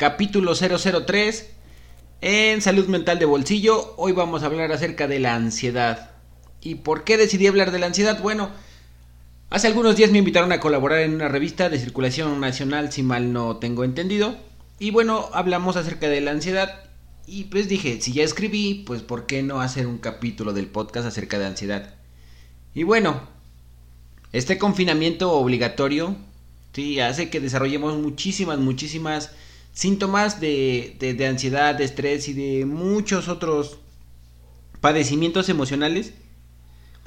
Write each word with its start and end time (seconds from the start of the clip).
Capítulo 0.00 0.54
003 0.54 1.50
en 2.22 2.62
Salud 2.62 2.86
Mental 2.86 3.18
de 3.18 3.26
Bolsillo. 3.26 3.92
Hoy 3.98 4.12
vamos 4.12 4.42
a 4.42 4.46
hablar 4.46 4.72
acerca 4.72 5.06
de 5.06 5.18
la 5.18 5.34
ansiedad. 5.34 6.12
¿Y 6.62 6.76
por 6.76 7.04
qué 7.04 7.18
decidí 7.18 7.46
hablar 7.46 7.70
de 7.70 7.80
la 7.80 7.84
ansiedad? 7.84 8.18
Bueno, 8.22 8.48
hace 9.50 9.66
algunos 9.66 9.96
días 9.96 10.10
me 10.10 10.16
invitaron 10.16 10.52
a 10.52 10.60
colaborar 10.60 11.00
en 11.00 11.16
una 11.16 11.28
revista 11.28 11.68
de 11.68 11.78
circulación 11.78 12.40
nacional, 12.40 12.90
si 12.90 13.02
mal 13.02 13.34
no 13.34 13.58
tengo 13.58 13.84
entendido. 13.84 14.38
Y 14.78 14.90
bueno, 14.90 15.28
hablamos 15.34 15.76
acerca 15.76 16.08
de 16.08 16.22
la 16.22 16.30
ansiedad. 16.30 16.82
Y 17.26 17.44
pues 17.44 17.68
dije, 17.68 18.00
si 18.00 18.14
ya 18.14 18.24
escribí, 18.24 18.84
pues 18.86 19.02
¿por 19.02 19.26
qué 19.26 19.42
no 19.42 19.60
hacer 19.60 19.86
un 19.86 19.98
capítulo 19.98 20.54
del 20.54 20.68
podcast 20.68 21.06
acerca 21.06 21.38
de 21.38 21.44
ansiedad? 21.44 21.94
Y 22.72 22.84
bueno, 22.84 23.28
este 24.32 24.56
confinamiento 24.56 25.32
obligatorio, 25.32 26.16
sí, 26.72 27.00
hace 27.00 27.28
que 27.28 27.38
desarrollemos 27.38 27.98
muchísimas, 27.98 28.58
muchísimas 28.58 29.32
síntomas 29.80 30.40
de, 30.40 30.94
de, 30.98 31.26
ansiedad, 31.26 31.74
de 31.74 31.84
estrés 31.84 32.28
y 32.28 32.34
de 32.34 32.66
muchos 32.66 33.28
otros 33.28 33.78
padecimientos 34.82 35.48
emocionales. 35.48 36.12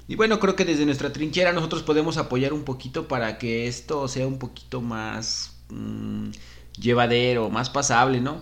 Y 0.07 0.15
bueno, 0.15 0.39
creo 0.39 0.55
que 0.55 0.65
desde 0.65 0.83
nuestra 0.83 1.13
trinchera 1.13 1.53
nosotros 1.53 1.83
podemos 1.83 2.17
apoyar 2.17 2.51
un 2.51 2.63
poquito 2.63 3.07
para 3.07 3.37
que 3.37 3.67
esto 3.67 4.07
sea 4.07 4.25
un 4.25 4.39
poquito 4.39 4.81
más 4.81 5.55
mmm, 5.69 6.31
llevadero, 6.75 7.51
más 7.51 7.69
pasable, 7.69 8.21
¿no? 8.21 8.41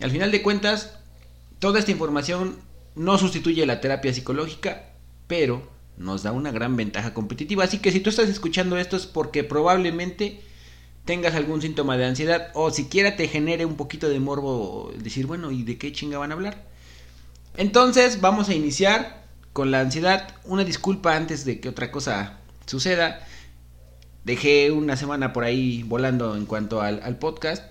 al 0.00 0.10
final 0.10 0.30
de 0.30 0.40
cuentas, 0.40 0.96
toda 1.58 1.78
esta 1.78 1.90
información 1.90 2.56
no 2.94 3.18
sustituye 3.18 3.66
la 3.66 3.82
terapia 3.82 4.14
psicológica, 4.14 4.94
pero 5.26 5.70
nos 5.98 6.22
da 6.22 6.32
una 6.32 6.50
gran 6.50 6.76
ventaja 6.76 7.12
competitiva. 7.12 7.64
Así 7.64 7.80
que 7.80 7.92
si 7.92 8.00
tú 8.00 8.08
estás 8.08 8.30
escuchando 8.30 8.78
esto 8.78 8.96
es 8.96 9.04
porque 9.04 9.44
probablemente 9.44 10.40
tengas 11.06 11.34
algún 11.34 11.62
síntoma 11.62 11.96
de 11.96 12.04
ansiedad 12.04 12.50
o 12.52 12.70
siquiera 12.70 13.16
te 13.16 13.28
genere 13.28 13.64
un 13.64 13.76
poquito 13.76 14.08
de 14.08 14.20
morbo 14.20 14.92
decir, 14.98 15.26
bueno, 15.26 15.50
¿y 15.52 15.62
de 15.62 15.78
qué 15.78 15.92
chinga 15.92 16.18
van 16.18 16.32
a 16.32 16.34
hablar? 16.34 16.64
Entonces 17.56 18.20
vamos 18.20 18.50
a 18.50 18.54
iniciar 18.54 19.24
con 19.54 19.70
la 19.70 19.80
ansiedad. 19.80 20.34
Una 20.44 20.64
disculpa 20.64 21.16
antes 21.16 21.46
de 21.46 21.60
que 21.60 21.70
otra 21.70 21.90
cosa 21.90 22.40
suceda. 22.66 23.20
Dejé 24.24 24.72
una 24.72 24.96
semana 24.96 25.32
por 25.32 25.44
ahí 25.44 25.84
volando 25.84 26.36
en 26.36 26.44
cuanto 26.44 26.82
al, 26.82 27.00
al 27.02 27.16
podcast. 27.16 27.64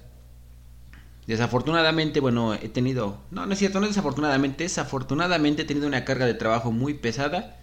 Desafortunadamente, 1.28 2.22
bueno, 2.22 2.54
he 2.54 2.70
tenido... 2.70 3.20
No, 3.32 3.46
no 3.46 3.54
es 3.54 3.60
cierto, 3.60 3.80
no 3.82 3.88
desafortunadamente. 3.88 4.64
Desafortunadamente 4.64 5.64
he 5.64 5.66
tenido 5.66 5.88
una 5.88 6.06
carga 6.06 6.26
de 6.26 6.36
trabajo 6.36 6.72
muy 6.72 6.94
pesada. 6.94 7.58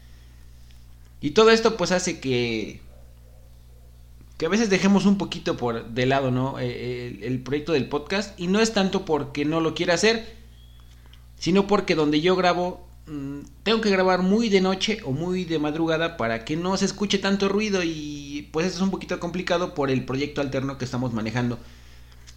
Y 1.23 1.31
todo 1.31 1.51
esto 1.51 1.77
pues 1.77 1.93
hace 1.93 2.21
que 2.21 2.83
que 4.43 4.47
a 4.47 4.49
veces 4.49 4.71
dejemos 4.71 5.07
un 5.07 5.19
poquito 5.19 5.57
por 5.57 5.91
de 5.91 6.05
lado, 6.05 6.33
¿no? 6.33 6.59
Eh, 6.59 6.67
eh, 6.67 7.21
el, 7.23 7.45
proyecto 7.45 7.75
del 7.75 7.89
podcast. 7.89 8.37
Y 8.41 8.49
no 8.49 8.59
es 8.59 8.73
tanto 8.73 9.05
porque 9.05 9.45
no 9.45 9.61
lo 9.61 9.73
quiera 9.73 9.95
hacer, 9.95 10.35
sino 11.39 11.69
porque 11.69 11.95
donde 11.95 12.21
yo 12.21 12.35
grabo, 12.35 12.89
mm, 13.07 13.43
tengo 13.63 13.81
que 13.81 13.91
grabar 13.91 14.23
muy 14.23 14.49
de 14.49 14.61
noche 14.61 14.99
o 15.05 15.13
muy 15.13 15.45
de 15.45 15.61
madrugada 15.61 16.17
para 16.17 16.45
que 16.45 16.57
no 16.57 16.77
se 16.77 16.87
escuche 16.87 17.19
tanto 17.19 17.49
ruido 17.49 17.85
y 17.85 18.49
pues 18.53 18.67
eso 18.67 18.79
es 18.79 18.83
un 18.83 18.91
poquito 18.91 19.21
complicado 19.21 19.75
por 19.75 19.93
el 19.93 20.05
proyecto 20.05 20.41
alterno 20.41 20.77
que 20.77 20.87
estamos 20.87 21.13
manejando. 21.13 21.61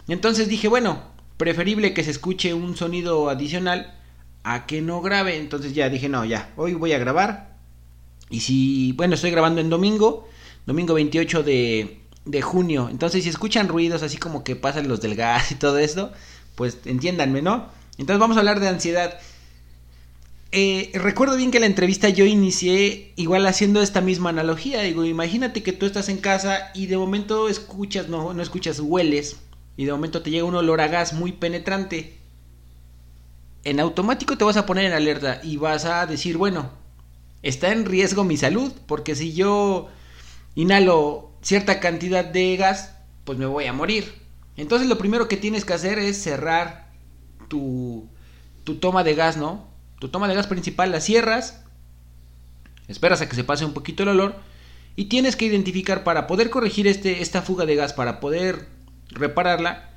Entonces 0.06 0.46
dije, 0.46 0.68
bueno, 0.68 1.02
preferible 1.38 1.92
que 1.92 2.04
se 2.04 2.12
escuche 2.12 2.54
un 2.54 2.76
sonido 2.76 3.28
adicional 3.28 3.98
a 4.44 4.66
que 4.66 4.80
no 4.80 5.02
grabe. 5.02 5.38
Entonces 5.38 5.74
ya 5.74 5.88
dije, 5.88 6.08
no, 6.08 6.24
ya, 6.24 6.52
hoy 6.54 6.74
voy 6.74 6.92
a 6.92 6.98
grabar. 7.00 7.56
Y 8.30 8.42
si, 8.42 8.92
bueno, 8.92 9.16
estoy 9.16 9.32
grabando 9.32 9.60
en 9.60 9.70
domingo 9.70 10.28
domingo 10.66 10.94
28 10.94 11.42
de, 11.42 12.00
de 12.26 12.42
junio. 12.42 12.88
Entonces, 12.90 13.24
si 13.24 13.30
escuchan 13.30 13.68
ruidos 13.68 14.02
así 14.02 14.18
como 14.18 14.44
que 14.44 14.56
pasan 14.56 14.88
los 14.88 15.00
del 15.00 15.14
gas 15.14 15.52
y 15.52 15.54
todo 15.54 15.78
esto, 15.78 16.12
pues 16.54 16.78
entiéndanme, 16.84 17.40
¿no? 17.40 17.68
Entonces 17.98 18.20
vamos 18.20 18.36
a 18.36 18.40
hablar 18.40 18.60
de 18.60 18.68
ansiedad. 18.68 19.18
Eh, 20.52 20.90
recuerdo 20.94 21.36
bien 21.36 21.50
que 21.50 21.60
la 21.60 21.66
entrevista 21.66 22.08
yo 22.08 22.24
inicié 22.24 23.12
igual 23.16 23.46
haciendo 23.46 23.80
esta 23.80 24.00
misma 24.00 24.30
analogía. 24.30 24.82
Digo, 24.82 25.04
imagínate 25.04 25.62
que 25.62 25.72
tú 25.72 25.86
estás 25.86 26.08
en 26.08 26.18
casa 26.18 26.70
y 26.74 26.86
de 26.86 26.96
momento 26.96 27.48
escuchas, 27.48 28.08
no, 28.08 28.34
no 28.34 28.42
escuchas, 28.42 28.80
hueles. 28.80 29.36
Y 29.76 29.84
de 29.84 29.92
momento 29.92 30.22
te 30.22 30.30
llega 30.30 30.44
un 30.44 30.54
olor 30.54 30.80
a 30.80 30.88
gas 30.88 31.12
muy 31.12 31.32
penetrante. 31.32 32.18
En 33.64 33.80
automático 33.80 34.38
te 34.38 34.44
vas 34.44 34.56
a 34.56 34.66
poner 34.66 34.86
en 34.86 34.92
alerta 34.92 35.40
y 35.42 35.56
vas 35.56 35.84
a 35.84 36.06
decir, 36.06 36.36
bueno, 36.36 36.70
está 37.42 37.72
en 37.72 37.84
riesgo 37.84 38.24
mi 38.24 38.36
salud. 38.36 38.72
Porque 38.86 39.14
si 39.14 39.34
yo 39.34 39.88
inhalo 40.56 41.30
cierta 41.42 41.78
cantidad 41.78 42.24
de 42.24 42.56
gas, 42.56 42.96
pues 43.24 43.38
me 43.38 43.46
voy 43.46 43.66
a 43.66 43.72
morir. 43.72 44.12
Entonces 44.56 44.88
lo 44.88 44.98
primero 44.98 45.28
que 45.28 45.36
tienes 45.36 45.64
que 45.64 45.74
hacer 45.74 46.00
es 46.00 46.20
cerrar 46.20 46.90
tu, 47.48 48.08
tu 48.64 48.76
toma 48.76 49.04
de 49.04 49.14
gas, 49.14 49.36
¿no? 49.36 49.68
Tu 50.00 50.08
toma 50.08 50.26
de 50.26 50.34
gas 50.34 50.48
principal 50.48 50.90
la 50.90 51.00
cierras, 51.00 51.62
esperas 52.88 53.20
a 53.20 53.28
que 53.28 53.36
se 53.36 53.44
pase 53.44 53.64
un 53.64 53.74
poquito 53.74 54.02
el 54.02 54.08
olor 54.10 54.34
y 54.96 55.04
tienes 55.04 55.36
que 55.36 55.44
identificar 55.44 56.04
para 56.04 56.26
poder 56.26 56.50
corregir 56.50 56.86
este, 56.86 57.22
esta 57.22 57.42
fuga 57.42 57.66
de 57.66 57.76
gas, 57.76 57.92
para 57.92 58.18
poder 58.18 58.66
repararla, 59.10 59.90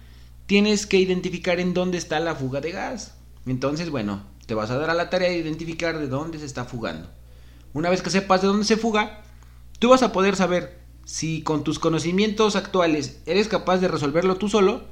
tienes 0.45 0.85
que 0.85 0.97
identificar 0.97 1.59
en 1.59 1.73
dónde 1.73 1.97
está 1.97 2.19
la 2.19 2.35
fuga 2.35 2.59
de 2.61 2.71
gas. 2.71 3.15
Entonces, 3.45 3.89
bueno, 3.89 4.23
te 4.45 4.53
vas 4.53 4.71
a 4.71 4.77
dar 4.77 4.89
a 4.89 4.93
la 4.93 5.09
tarea 5.09 5.29
de 5.29 5.37
identificar 5.37 5.97
de 5.97 6.07
dónde 6.07 6.37
se 6.37 6.45
está 6.45 6.65
fugando. 6.65 7.09
Una 7.73 7.89
vez 7.89 8.01
que 8.01 8.09
sepas 8.09 8.41
de 8.41 8.47
dónde 8.47 8.65
se 8.65 8.77
fuga, 8.77 9.21
Tú 9.79 9.89
vas 9.89 10.03
a 10.03 10.11
poder 10.11 10.35
saber 10.35 10.77
si 11.05 11.41
con 11.41 11.63
tus 11.63 11.79
conocimientos 11.79 12.55
actuales 12.55 13.21
eres 13.25 13.47
capaz 13.47 13.77
de 13.77 13.87
resolverlo 13.87 14.35
tú 14.35 14.49
solo 14.49 14.83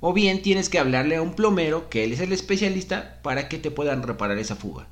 o 0.00 0.12
bien 0.12 0.42
tienes 0.42 0.68
que 0.68 0.80
hablarle 0.80 1.14
a 1.14 1.22
un 1.22 1.34
plomero, 1.34 1.88
que 1.88 2.02
él 2.02 2.12
es 2.12 2.18
el 2.18 2.32
especialista, 2.32 3.20
para 3.22 3.48
que 3.48 3.58
te 3.58 3.70
puedan 3.70 4.02
reparar 4.02 4.36
esa 4.36 4.56
fuga. 4.56 4.88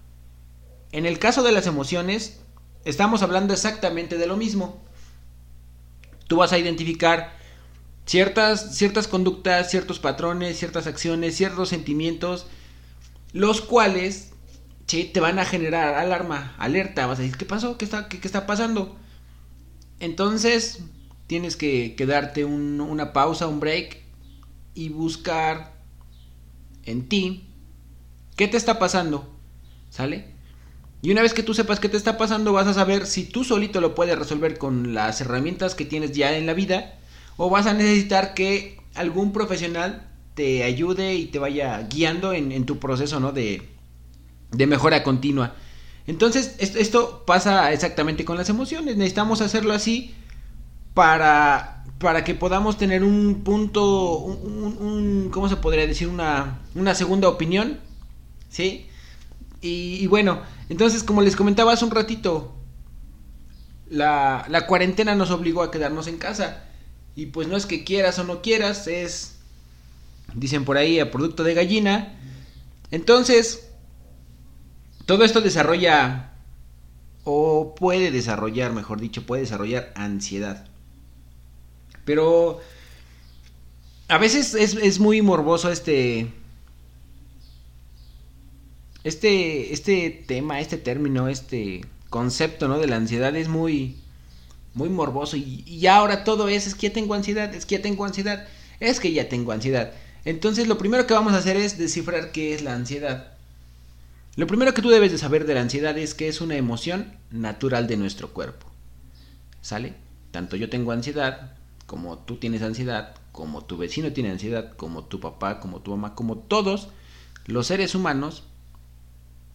En 0.93 1.05
el 1.05 1.19
caso 1.19 1.43
de 1.43 1.50
las 1.50 1.66
emociones, 1.66 2.39
estamos 2.84 3.22
hablando 3.22 3.53
exactamente 3.53 4.19
de 4.19 4.28
lo 4.28 4.37
mismo. 4.37 4.81
Tú 6.28 6.37
vas 6.37 6.53
a 6.53 6.59
identificar 6.59 7.33
ciertas, 8.06 8.77
ciertas 8.77 9.09
conductas, 9.09 9.69
ciertos 9.69 9.99
patrones, 9.99 10.56
ciertas 10.56 10.87
acciones, 10.87 11.37
ciertos 11.37 11.71
sentimientos, 11.71 12.47
los 13.33 13.60
cuales 13.60 14.31
te 14.87 15.19
van 15.19 15.41
a 15.41 15.44
generar 15.44 15.94
alarma, 15.94 16.55
alerta. 16.56 17.06
Vas 17.06 17.19
a 17.19 17.22
decir, 17.22 17.37
¿qué 17.37 17.47
pasó? 17.47 17.78
¿Qué 17.78 17.84
está, 17.84 18.09
qué, 18.09 18.21
qué 18.21 18.28
está 18.28 18.47
pasando? 18.47 18.97
Entonces, 20.00 20.81
tienes 21.27 21.56
que, 21.56 21.94
darte 22.06 22.44
una 22.44 23.12
pausa, 23.12 23.47
un 23.47 23.61
break 23.61 23.99
y 24.75 24.88
buscar 24.88 25.75
en 26.84 27.09
ti 27.09 27.47
qué 28.37 28.49
te 28.49 28.56
está 28.56 28.78
pasando. 28.78 29.28
¿Sale? 29.91 30.25
Y 31.03 31.10
una 31.10 31.22
vez 31.22 31.34
que 31.34 31.43
tú 31.43 31.55
sepas 31.55 31.81
qué 31.81 31.89
te 31.89 31.97
está 31.97 32.19
pasando, 32.19 32.53
vas 32.53 32.66
a 32.66 32.75
saber 32.75 33.06
si 33.06 33.25
tú 33.25 33.44
solito 33.44 33.81
lo 33.81 33.94
puedes 33.94 34.19
resolver 34.19 34.59
con 34.59 34.94
las 34.94 35.21
herramientas 35.21 35.75
que 35.75 35.84
tienes 35.84 36.12
ya 36.12 36.37
en 36.37 36.47
la 36.47 36.55
vida 36.55 36.99
o 37.37 37.49
vas 37.49 37.66
a 37.66 37.72
necesitar 37.72 38.34
que 38.34 38.78
algún 38.94 39.33
profesional 39.33 40.09
te 40.34 40.62
ayude 40.62 41.15
y 41.15 41.27
te 41.27 41.39
vaya 41.39 41.87
guiando 41.89 42.33
en, 42.33 42.65
tu 42.66 42.78
proceso 42.78 43.19
¿no? 43.19 43.33
de, 43.33 43.62
de 44.50 44.66
mejora 44.66 45.03
continua. 45.03 45.55
Entonces, 46.06 46.56
esto 46.59 47.25
pasa 47.27 47.72
exactamente 47.72 48.25
con 48.25 48.37
las 48.37 48.49
emociones. 48.49 48.97
Necesitamos 48.97 49.41
hacerlo 49.41 49.72
así 49.72 50.15
para, 50.94 51.84
para 51.99 52.25
que 52.25 52.34
podamos 52.34 52.78
tener 52.78 53.05
un 53.05 53.42
punto, 53.45 54.16
un, 54.19 55.30
¿cómo 55.30 55.48
se 55.48 55.57
podría 55.57 55.86
decir? 55.86 56.09
Una, 56.09 56.60
una 56.75 56.95
segunda 56.95 57.28
opinión, 57.28 57.78
¿sí? 58.48 58.86
Y, 59.63 60.07
bueno, 60.07 60.41
entonces, 60.71 61.03
como 61.03 61.21
les 61.21 61.36
comentaba 61.36 61.75
hace 61.75 61.84
un 61.84 61.91
ratito, 61.91 62.54
la, 63.91 64.47
la 64.48 64.66
cuarentena 64.66 65.15
nos 65.15 65.30
obligó 65.30 65.63
a 65.63 65.71
quedarnos 65.71 66.07
en 66.07 66.16
casa. 66.16 66.65
Y 67.15 67.27
pues 67.27 67.47
no 67.47 67.57
es 67.57 67.66
que 67.66 67.84
quieras 67.84 68.19
o 68.19 68.25
no 68.25 68.41
quieras, 68.41 68.86
es, 68.86 69.36
dicen 70.34 70.65
por 70.65 70.78
ahí, 70.78 70.98
a 70.98 71.10
producto 71.10 71.45
de 71.45 71.53
gallina. 71.53 72.19
Entonces, 72.91 73.70
todo 75.10 75.24
esto 75.24 75.41
desarrolla, 75.41 76.30
o 77.24 77.74
puede 77.74 78.12
desarrollar, 78.12 78.72
mejor 78.72 79.01
dicho, 79.01 79.27
puede 79.27 79.42
desarrollar 79.42 79.92
ansiedad. 79.97 80.68
Pero 82.04 82.60
a 84.07 84.18
veces 84.18 84.54
es, 84.54 85.01
muy 85.01 85.21
morboso 85.21 85.72
este, 85.72 86.33
este, 89.03 89.72
este 89.72 90.10
tema, 90.28 90.60
este 90.60 90.77
término, 90.77 91.27
este 91.27 91.84
concepto, 92.09 92.68
¿no? 92.68 92.78
De 92.78 92.86
la 92.86 92.95
ansiedad 92.95 93.34
es 93.34 93.48
muy, 93.48 93.97
muy 94.74 94.91
morboso. 94.91 95.36
Y, 95.36 95.65
y, 95.66 95.89
ahora 95.89 96.22
todo 96.22 96.48
es, 96.48 96.68
es 96.68 96.77
que 96.77 96.86
ya 96.86 96.92
tengo 96.92 97.15
ansiedad, 97.15 97.53
es 97.53 97.66
que 97.66 97.78
ya 97.78 97.83
tengo 97.83 98.04
ansiedad, 98.04 98.47
es 98.78 99.01
que 99.01 99.13
ya 99.13 99.28
tengo 99.28 99.51
ansiedad. 99.51 99.92
Entonces 100.24 100.68
lo 100.68 100.78
primero 100.78 101.09
que 101.09 101.15
vamos 101.15 101.33
a 101.33 101.39
hacer 101.39 101.56
es 101.56 101.78
descifrar 101.78 102.30
qué 102.30 102.54
es 102.54 102.63
la 102.63 102.77
ansiedad. 102.77 103.40
Lo 104.36 104.47
primero 104.47 104.74
que 104.74 104.82
tú 104.82 104.91
debes 104.91 105.12
de 105.12 105.18
saber 105.18 105.44
de 105.44 105.54
la 105.54 105.60
ansiedad 105.60 105.97
es 105.98 106.15
que 106.15 106.28
es 106.28 106.41
una 106.41 106.56
emoción 106.56 107.18
natural 107.30 107.86
de 107.86 107.97
nuestro 107.97 108.32
cuerpo. 108.32 108.66
¿Sale? 109.60 109.94
Tanto 110.30 110.56
yo 110.56 110.71
tengo 110.71 110.92
ansiedad, 110.92 111.56
como 111.86 112.18
tú 112.18 112.36
tienes 112.36 112.62
ansiedad, 112.62 113.16
como 113.32 113.65
tu 113.65 113.77
vecino 113.77 114.12
tiene 114.12 114.30
ansiedad, 114.30 114.77
como 114.77 115.04
tu 115.04 115.21
papá, 115.21 115.60
como 115.60 115.80
tu 115.80 115.91
mamá, 115.91 116.15
como 116.15 116.38
todos 116.38 116.88
los 117.47 117.66
seres 117.66 117.94
humanos 117.94 118.44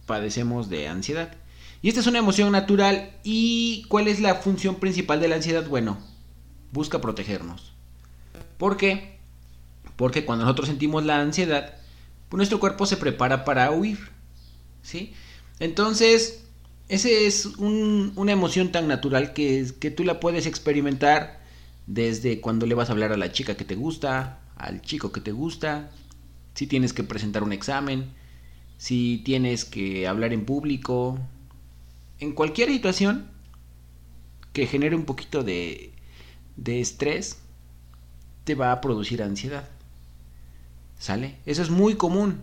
padecemos 0.06 0.68
de 0.68 0.88
ansiedad. 0.88 1.34
Y 1.82 1.88
esta 1.88 2.00
es 2.00 2.06
una 2.06 2.18
emoción 2.18 2.52
natural. 2.52 3.12
¿Y 3.22 3.84
cuál 3.88 4.08
es 4.08 4.20
la 4.20 4.36
función 4.36 4.76
principal 4.76 5.20
de 5.20 5.28
la 5.28 5.36
ansiedad? 5.36 5.66
Bueno, 5.66 5.98
busca 6.72 7.00
protegernos. 7.00 7.72
¿Por 8.58 8.76
qué? 8.76 9.18
Porque 9.96 10.24
cuando 10.24 10.44
nosotros 10.44 10.68
sentimos 10.68 11.04
la 11.04 11.20
ansiedad, 11.20 11.74
pues 12.28 12.36
nuestro 12.36 12.60
cuerpo 12.60 12.86
se 12.86 12.96
prepara 12.96 13.44
para 13.44 13.70
huir. 13.70 14.15
¿Sí? 14.86 15.14
Entonces, 15.58 16.44
esa 16.88 17.08
es 17.08 17.46
una 17.58 18.30
emoción 18.30 18.70
tan 18.70 18.86
natural 18.86 19.32
que, 19.32 19.66
que 19.80 19.90
tú 19.90 20.04
la 20.04 20.20
puedes 20.20 20.46
experimentar 20.46 21.40
desde 21.88 22.40
cuando 22.40 22.66
le 22.66 22.76
vas 22.76 22.88
a 22.88 22.92
hablar 22.92 23.12
a 23.12 23.16
la 23.16 23.32
chica 23.32 23.56
que 23.56 23.64
te 23.64 23.74
gusta, 23.74 24.38
al 24.54 24.82
chico 24.82 25.10
que 25.10 25.20
te 25.20 25.32
gusta, 25.32 25.90
si 26.54 26.68
tienes 26.68 26.92
que 26.92 27.02
presentar 27.02 27.42
un 27.42 27.52
examen, 27.52 28.12
si 28.78 29.22
tienes 29.24 29.64
que 29.64 30.06
hablar 30.06 30.32
en 30.32 30.44
público, 30.44 31.18
en 32.20 32.32
cualquier 32.32 32.68
situación 32.68 33.28
que 34.52 34.68
genere 34.68 34.94
un 34.94 35.04
poquito 35.04 35.42
de, 35.42 35.90
de 36.56 36.80
estrés, 36.80 37.40
te 38.44 38.54
va 38.54 38.70
a 38.70 38.80
producir 38.80 39.20
ansiedad. 39.20 39.68
¿Sale? 40.96 41.38
Eso 41.44 41.62
es 41.62 41.70
muy 41.70 41.96
común. 41.96 42.42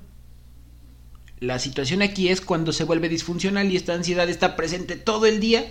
La 1.43 1.59
situación 1.59 2.01
aquí 2.01 2.29
es 2.29 2.39
cuando 2.39 2.71
se 2.71 2.85
vuelve 2.85 3.09
disfuncional 3.09 3.69
y 3.69 3.75
esta 3.75 3.93
ansiedad 3.93 4.29
está 4.29 4.55
presente 4.55 4.95
todo 4.95 5.25
el 5.25 5.41
día 5.41 5.69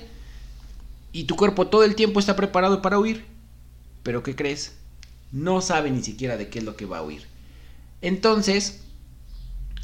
y 1.13 1.25
tu 1.25 1.35
cuerpo 1.35 1.69
todo 1.69 1.83
el 1.83 1.95
tiempo 1.95 2.21
está 2.21 2.37
preparado 2.37 2.83
para 2.83 2.99
huir. 2.99 3.25
Pero 4.03 4.23
¿qué 4.23 4.37
crees? 4.37 4.77
No 5.31 5.63
sabe 5.63 5.91
ni 5.91 6.03
siquiera 6.03 6.37
de 6.37 6.51
qué 6.51 6.59
es 6.59 6.67
lo 6.67 6.77
que 6.77 6.85
va 6.85 6.99
a 6.99 7.03
huir. 7.03 7.23
Entonces, 8.03 8.83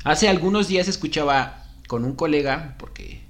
hace 0.05 0.29
algunos 0.29 0.69
días 0.69 0.89
escuchaba 0.89 1.65
con 1.87 2.05
un 2.05 2.15
colega, 2.15 2.77
porque 2.79 3.23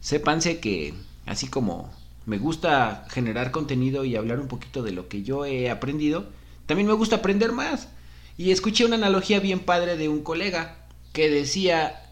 sépanse 0.00 0.58
que 0.58 0.94
así 1.26 1.48
como 1.48 1.92
me 2.24 2.38
gusta 2.38 3.04
generar 3.10 3.50
contenido 3.50 4.06
y 4.06 4.16
hablar 4.16 4.40
un 4.40 4.48
poquito 4.48 4.82
de 4.82 4.92
lo 4.92 5.08
que 5.10 5.22
yo 5.22 5.44
he 5.44 5.68
aprendido, 5.68 6.30
también 6.64 6.86
me 6.86 6.94
gusta 6.94 7.16
aprender 7.16 7.52
más. 7.52 7.90
Y 8.38 8.52
escuché 8.52 8.86
una 8.86 8.96
analogía 8.96 9.38
bien 9.38 9.60
padre 9.60 9.98
de 9.98 10.08
un 10.08 10.22
colega 10.22 10.85
que 11.16 11.30
decía 11.30 12.02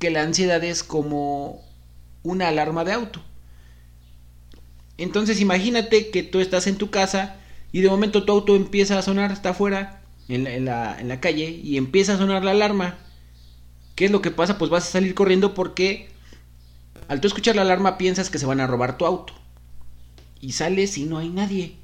que 0.00 0.10
la 0.10 0.22
ansiedad 0.22 0.64
es 0.64 0.82
como 0.82 1.62
una 2.24 2.48
alarma 2.48 2.82
de 2.82 2.92
auto. 2.92 3.22
Entonces 4.98 5.40
imagínate 5.40 6.10
que 6.10 6.24
tú 6.24 6.40
estás 6.40 6.66
en 6.66 6.76
tu 6.76 6.90
casa 6.90 7.36
y 7.70 7.82
de 7.82 7.88
momento 7.88 8.24
tu 8.24 8.32
auto 8.32 8.56
empieza 8.56 8.98
a 8.98 9.02
sonar 9.02 9.30
hasta 9.30 9.50
afuera, 9.50 10.02
en 10.26 10.64
la, 10.64 11.00
en 11.00 11.06
la 11.06 11.20
calle, 11.20 11.50
y 11.50 11.76
empieza 11.76 12.14
a 12.14 12.18
sonar 12.18 12.44
la 12.44 12.50
alarma. 12.50 12.98
¿Qué 13.94 14.06
es 14.06 14.10
lo 14.10 14.22
que 14.22 14.32
pasa? 14.32 14.58
Pues 14.58 14.72
vas 14.72 14.88
a 14.88 14.90
salir 14.90 15.14
corriendo 15.14 15.54
porque 15.54 16.08
al 17.06 17.20
tú 17.20 17.28
escuchar 17.28 17.54
la 17.54 17.62
alarma 17.62 17.96
piensas 17.96 18.28
que 18.28 18.40
se 18.40 18.46
van 18.46 18.58
a 18.58 18.66
robar 18.66 18.98
tu 18.98 19.06
auto. 19.06 19.34
Y 20.40 20.50
sales 20.50 20.98
y 20.98 21.04
no 21.04 21.18
hay 21.18 21.28
nadie. 21.28 21.76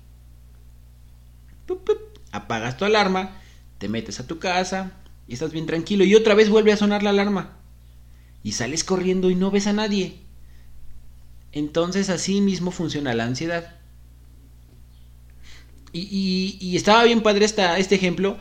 Apagas 2.32 2.76
tu 2.76 2.84
alarma, 2.84 3.36
te 3.78 3.88
metes 3.88 4.18
a 4.18 4.26
tu 4.26 4.40
casa 4.40 4.90
y 5.28 5.34
estás 5.34 5.52
bien 5.52 5.66
tranquilo 5.66 6.04
y 6.04 6.14
otra 6.14 6.34
vez 6.34 6.48
vuelve 6.48 6.72
a 6.72 6.76
sonar 6.76 7.02
la 7.02 7.10
alarma. 7.10 7.58
Y 8.42 8.52
sales 8.52 8.82
corriendo 8.82 9.30
y 9.30 9.34
no 9.34 9.50
ves 9.50 9.66
a 9.66 9.74
nadie. 9.74 10.20
Entonces 11.52 12.08
así 12.08 12.40
mismo 12.40 12.70
funciona 12.70 13.14
la 13.14 13.24
ansiedad. 13.24 13.76
Y, 15.92 16.76
estaba 16.76 17.04
bien 17.04 17.22
padre 17.22 17.44
esta, 17.44 17.78
este 17.78 17.94
ejemplo 17.94 18.36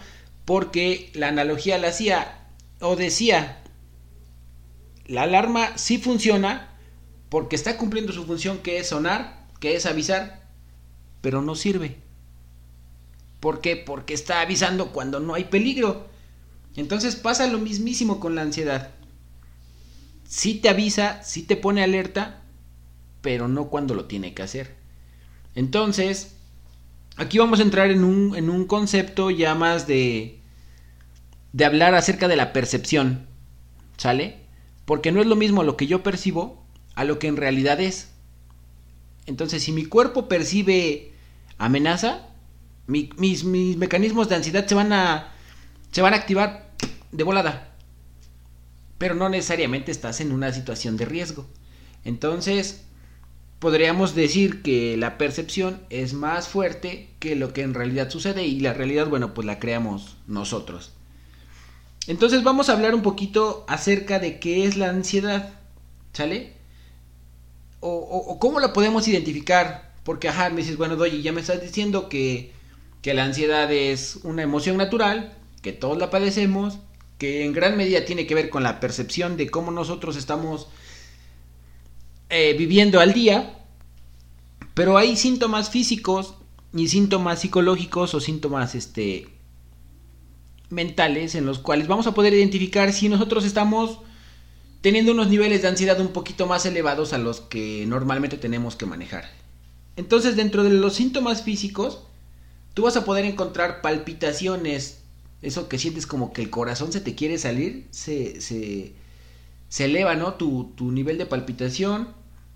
porque 0.46 1.12
la 1.14 1.30
analogía 1.30 1.78
la 1.78 1.90
hacía 1.90 2.48
o 2.80 2.96
decía, 2.96 3.64
la 5.06 5.24
alarma 5.24 5.78
sí 5.78 5.98
funciona 5.98 6.70
porque 7.30 7.56
está 7.56 7.78
cumpliendo 7.78 8.14
su 8.14 8.26
función 8.26 8.60
que 8.60 8.80
es 8.80 8.90
sonar, 8.90 9.48
que 9.60 9.76
es 9.76 9.86
avisar, 9.86 10.48
pero 11.22 11.42
no 11.42 11.56
sirve. 11.56 11.98
¿Por 13.40 13.60
qué? 13.60 13.76
Porque 13.76 14.14
está 14.14 14.42
avisando 14.42 14.92
cuando 14.92 15.20
no 15.20 15.34
hay 15.34 15.46
peligro. 15.46 16.08
Entonces 16.78 17.16
pasa 17.16 17.48
lo 17.48 17.58
mismísimo 17.58 18.22
con 18.22 18.36
la 18.36 18.44
ansiedad. 18.44 18.92
Sí 20.26 20.56
te 20.56 20.70
avisa, 20.70 21.22
sí 21.24 21.44
te 21.44 21.58
pone 21.58 21.84
alerta, 21.84 22.42
pero 23.22 23.48
no 23.48 23.68
cuando 23.68 23.96
lo 23.96 24.06
tiene 24.06 24.34
que 24.34 24.44
hacer. 24.44 24.76
Entonces, 25.56 26.36
aquí 27.18 27.40
vamos 27.40 27.60
a 27.60 27.64
entrar 27.64 27.90
en 27.90 28.04
un, 28.04 28.36
en 28.36 28.50
un 28.50 28.66
concepto 28.66 29.32
ya 29.32 29.56
más 29.56 29.88
de, 29.88 30.40
de 31.52 31.66
hablar 31.66 31.96
acerca 31.96 32.28
de 32.28 32.36
la 32.36 32.54
percepción. 32.54 33.26
¿Sale? 33.98 34.38
Porque 34.86 35.12
no 35.12 35.20
es 35.20 35.28
lo 35.28 35.36
mismo 35.36 35.64
lo 35.64 35.76
que 35.76 35.88
yo 35.88 36.04
percibo 36.04 36.64
a 36.94 37.04
lo 37.04 37.18
que 37.18 37.28
en 37.28 37.38
realidad 37.38 37.82
es. 37.82 38.12
Entonces, 39.26 39.64
si 39.64 39.72
mi 39.72 39.86
cuerpo 39.86 40.28
percibe 40.28 41.12
amenaza, 41.58 42.28
mis, 42.86 43.16
mis, 43.18 43.44
mecanismos 43.78 44.30
de 44.30 44.36
ansiedad 44.36 44.68
se 44.68 44.76
van 44.76 44.94
a 44.94 45.34
se 45.92 46.02
van 46.02 46.14
a 46.14 46.18
activar 46.18 46.67
de 47.12 47.24
volada. 47.24 47.74
Pero 48.98 49.16
no 49.16 49.30
necesariamente 49.30 49.92
estás 49.92 50.22
en 50.22 50.32
una 50.32 50.52
situación 50.52 50.98
de 50.98 51.06
riesgo. 51.06 51.46
Entonces, 52.04 52.82
podríamos 53.60 54.16
decir 54.16 54.62
que 54.62 54.98
la 54.98 55.18
percepción 55.18 55.82
es 55.90 56.14
más 56.14 56.48
fuerte 56.48 57.10
que 57.20 57.36
lo 57.36 57.54
que 57.54 57.62
en 57.62 57.74
realidad 57.74 58.10
sucede 58.10 58.46
y 58.46 58.60
la 58.60 58.74
realidad, 58.74 59.08
bueno, 59.08 59.34
pues 59.34 59.46
la 59.46 59.60
creamos 59.60 60.18
nosotros. 60.28 60.94
Entonces 62.08 62.44
vamos 62.44 62.70
a 62.70 62.74
hablar 62.74 62.96
un 62.96 63.02
poquito 63.02 63.66
acerca 63.68 64.20
de 64.20 64.40
qué 64.40 64.66
es 64.66 64.78
la 64.78 64.90
ansiedad, 64.90 65.54
¿sale? 66.14 66.54
O, 67.80 68.38
cómo 68.40 68.60
la 68.60 68.74
podemos 68.74 69.08
identificar, 69.08 69.94
porque 70.04 70.30
ajá, 70.30 70.50
me 70.50 70.58
dices, 70.58 70.78
bueno, 70.78 70.96
Doy, 70.96 71.22
ya 71.22 71.32
me 71.32 71.42
estás 71.42 71.62
diciendo 71.62 72.10
que, 72.10 72.54
que 73.02 73.14
la 73.14 73.24
ansiedad 73.24 73.72
es 73.72 74.20
una 74.24 74.42
emoción 74.42 74.78
natural, 74.78 75.38
que 75.62 75.74
todos 75.74 75.98
la 75.98 76.10
padecemos, 76.10 76.80
que 77.18 77.46
en 77.46 77.54
gran 77.54 77.78
medida 77.78 78.06
tiene 78.06 78.28
que 78.28 78.36
ver 78.36 78.50
con 78.50 78.64
la 78.64 78.80
percepción 78.80 79.38
de 79.38 79.50
cómo 79.50 79.72
nosotros 79.72 80.16
estamos 80.16 80.68
eh, 82.30 82.56
viviendo 82.58 83.00
al 83.00 83.14
día, 83.14 83.60
pero 84.74 84.98
hay 84.98 85.16
síntomas 85.16 85.70
físicos 85.70 86.36
y 86.74 86.88
síntomas 86.90 87.42
psicológicos 87.42 88.14
o 88.14 88.20
síntomas 88.20 88.76
este, 88.76 89.28
mentales 90.70 91.36
en 91.36 91.46
los 91.46 91.60
cuales 91.60 91.88
vamos 91.88 92.08
a 92.08 92.14
poder 92.14 92.34
identificar 92.34 92.92
si 92.94 93.10
nosotros 93.10 93.46
estamos 93.46 94.00
teniendo 94.82 95.12
unos 95.12 95.30
niveles 95.30 95.62
de 95.62 95.70
ansiedad 95.70 96.00
un 96.00 96.10
poquito 96.10 96.46
más 96.46 96.66
elevados 96.66 97.14
a 97.14 97.18
los 97.18 97.42
que 97.42 97.86
normalmente 97.88 98.38
tenemos 98.38 98.76
que 98.76 98.86
manejar. 98.86 99.26
Entonces 99.96 100.36
dentro 100.36 100.64
de 100.64 100.70
los 100.70 100.94
síntomas 100.94 101.42
físicos, 101.42 102.04
tú 102.74 102.84
vas 102.84 102.98
a 102.98 103.06
poder 103.06 103.26
encontrar 103.26 103.82
palpitaciones, 103.82 105.04
eso 105.42 105.70
que 105.70 105.78
sientes 105.78 106.08
como 106.08 106.34
que 106.34 106.42
el 106.42 106.50
corazón 106.50 106.92
se 106.92 107.02
te 107.02 107.16
quiere 107.16 107.38
salir, 107.38 107.88
se, 107.92 108.42
se, 108.42 108.94
eleva, 109.86 110.16
¿no? 110.16 110.34
Tu, 110.34 110.72
tu 110.76 110.92
nivel 110.92 111.18
de 111.18 111.26
palpitación, 111.26 112.10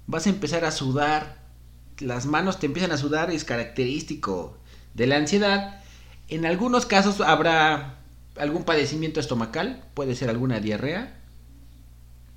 vas 0.08 0.26
a 0.26 0.30
empezar 0.30 0.66
a 0.66 0.72
sudar, 0.72 1.42
las 2.00 2.26
manos 2.26 2.60
te 2.60 2.66
empiezan 2.66 2.92
a 2.92 2.98
sudar, 2.98 3.32
es 3.32 3.44
característico 3.44 4.58
de 4.94 5.08
la 5.08 5.18
ansiedad. 5.18 5.82
En 6.28 6.46
algunos 6.46 6.86
casos 6.86 7.22
habrá 7.22 8.00
algún 8.38 8.64
padecimiento 8.64 9.20
estomacal, 9.20 9.84
puede 9.94 10.16
ser 10.16 10.30
alguna 10.30 10.60
diarrea. 10.60 11.18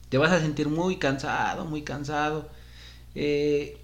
Te 0.08 0.18
vas 0.18 0.32
a 0.32 0.40
sentir 0.40 0.68
muy 0.68 0.96
cansado, 0.96 1.64
muy 1.64 1.82
cansado. 1.82 2.50
Eh, 3.14 3.78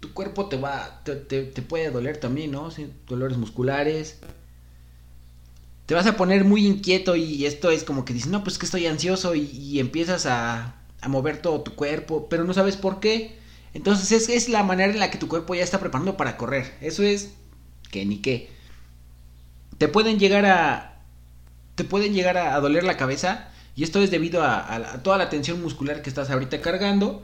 tu 0.00 0.12
cuerpo 0.12 0.48
te 0.48 0.56
va, 0.56 1.00
te, 1.04 1.16
te, 1.16 1.62
puede 1.62 1.90
doler 1.90 2.18
también, 2.18 2.50
¿no? 2.50 2.68
dolores 3.08 3.38
musculares. 3.38 4.20
Te 5.86 5.94
vas 5.94 6.06
a 6.06 6.16
poner 6.16 6.44
muy 6.44 6.66
inquieto 6.66 7.16
y 7.16 7.44
esto 7.46 7.70
es 7.70 7.84
como 7.84 8.04
que 8.04 8.14
dices, 8.14 8.30
no, 8.30 8.42
pues 8.42 8.58
que 8.58 8.66
estoy 8.66 8.86
ansioso 8.86 9.34
y 9.34 9.78
empiezas 9.80 10.26
a, 10.26 10.76
a 11.04 11.08
mover 11.08 11.42
todo 11.42 11.60
tu 11.60 11.74
cuerpo, 11.74 12.28
pero 12.28 12.44
no 12.44 12.54
sabes 12.54 12.76
por 12.76 12.98
qué. 12.98 13.36
Entonces 13.74 14.10
es, 14.12 14.28
es 14.28 14.48
la 14.48 14.62
manera 14.62 14.92
en 14.92 14.98
la 14.98 15.10
que 15.10 15.18
tu 15.18 15.28
cuerpo 15.28 15.54
ya 15.54 15.62
está 15.62 15.78
preparando 15.78 16.16
para 16.16 16.36
correr. 16.36 16.74
Eso 16.80 17.02
es 17.02 17.34
que 17.90 18.04
ni 18.06 18.18
qué. 18.18 18.50
Te 19.78 19.88
pueden 19.88 20.18
llegar 20.18 20.46
a. 20.46 21.02
Te 21.74 21.84
pueden 21.84 22.14
llegar 22.14 22.38
a, 22.38 22.58
doler 22.60 22.84
la 22.84 22.96
cabeza. 22.96 23.50
Y 23.76 23.82
esto 23.82 24.00
es 24.00 24.10
debido 24.10 24.42
a, 24.42 25.02
toda 25.02 25.18
la 25.18 25.28
tensión 25.28 25.60
muscular 25.60 26.00
que 26.00 26.08
estás 26.08 26.30
ahorita 26.30 26.60
cargando. 26.60 27.22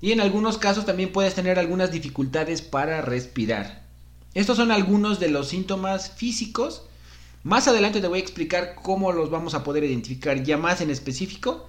Y 0.00 0.12
en 0.12 0.20
algunos 0.20 0.58
casos 0.58 0.86
también 0.86 1.12
puedes 1.12 1.34
tener 1.34 1.58
algunas 1.58 1.92
dificultades 1.92 2.62
para 2.62 3.02
respirar. 3.02 3.82
Estos 4.32 4.56
son 4.56 4.72
algunos 4.72 5.20
de 5.20 5.28
los 5.28 5.48
síntomas 5.48 6.10
físicos. 6.10 6.86
Más 7.44 7.68
adelante 7.68 8.00
te 8.00 8.08
voy 8.08 8.18
a 8.18 8.22
explicar 8.22 8.74
cómo 8.74 9.12
los 9.12 9.30
vamos 9.30 9.54
a 9.54 9.62
poder 9.62 9.84
identificar 9.84 10.42
ya 10.42 10.56
más 10.56 10.80
en 10.80 10.90
específico. 10.90 11.68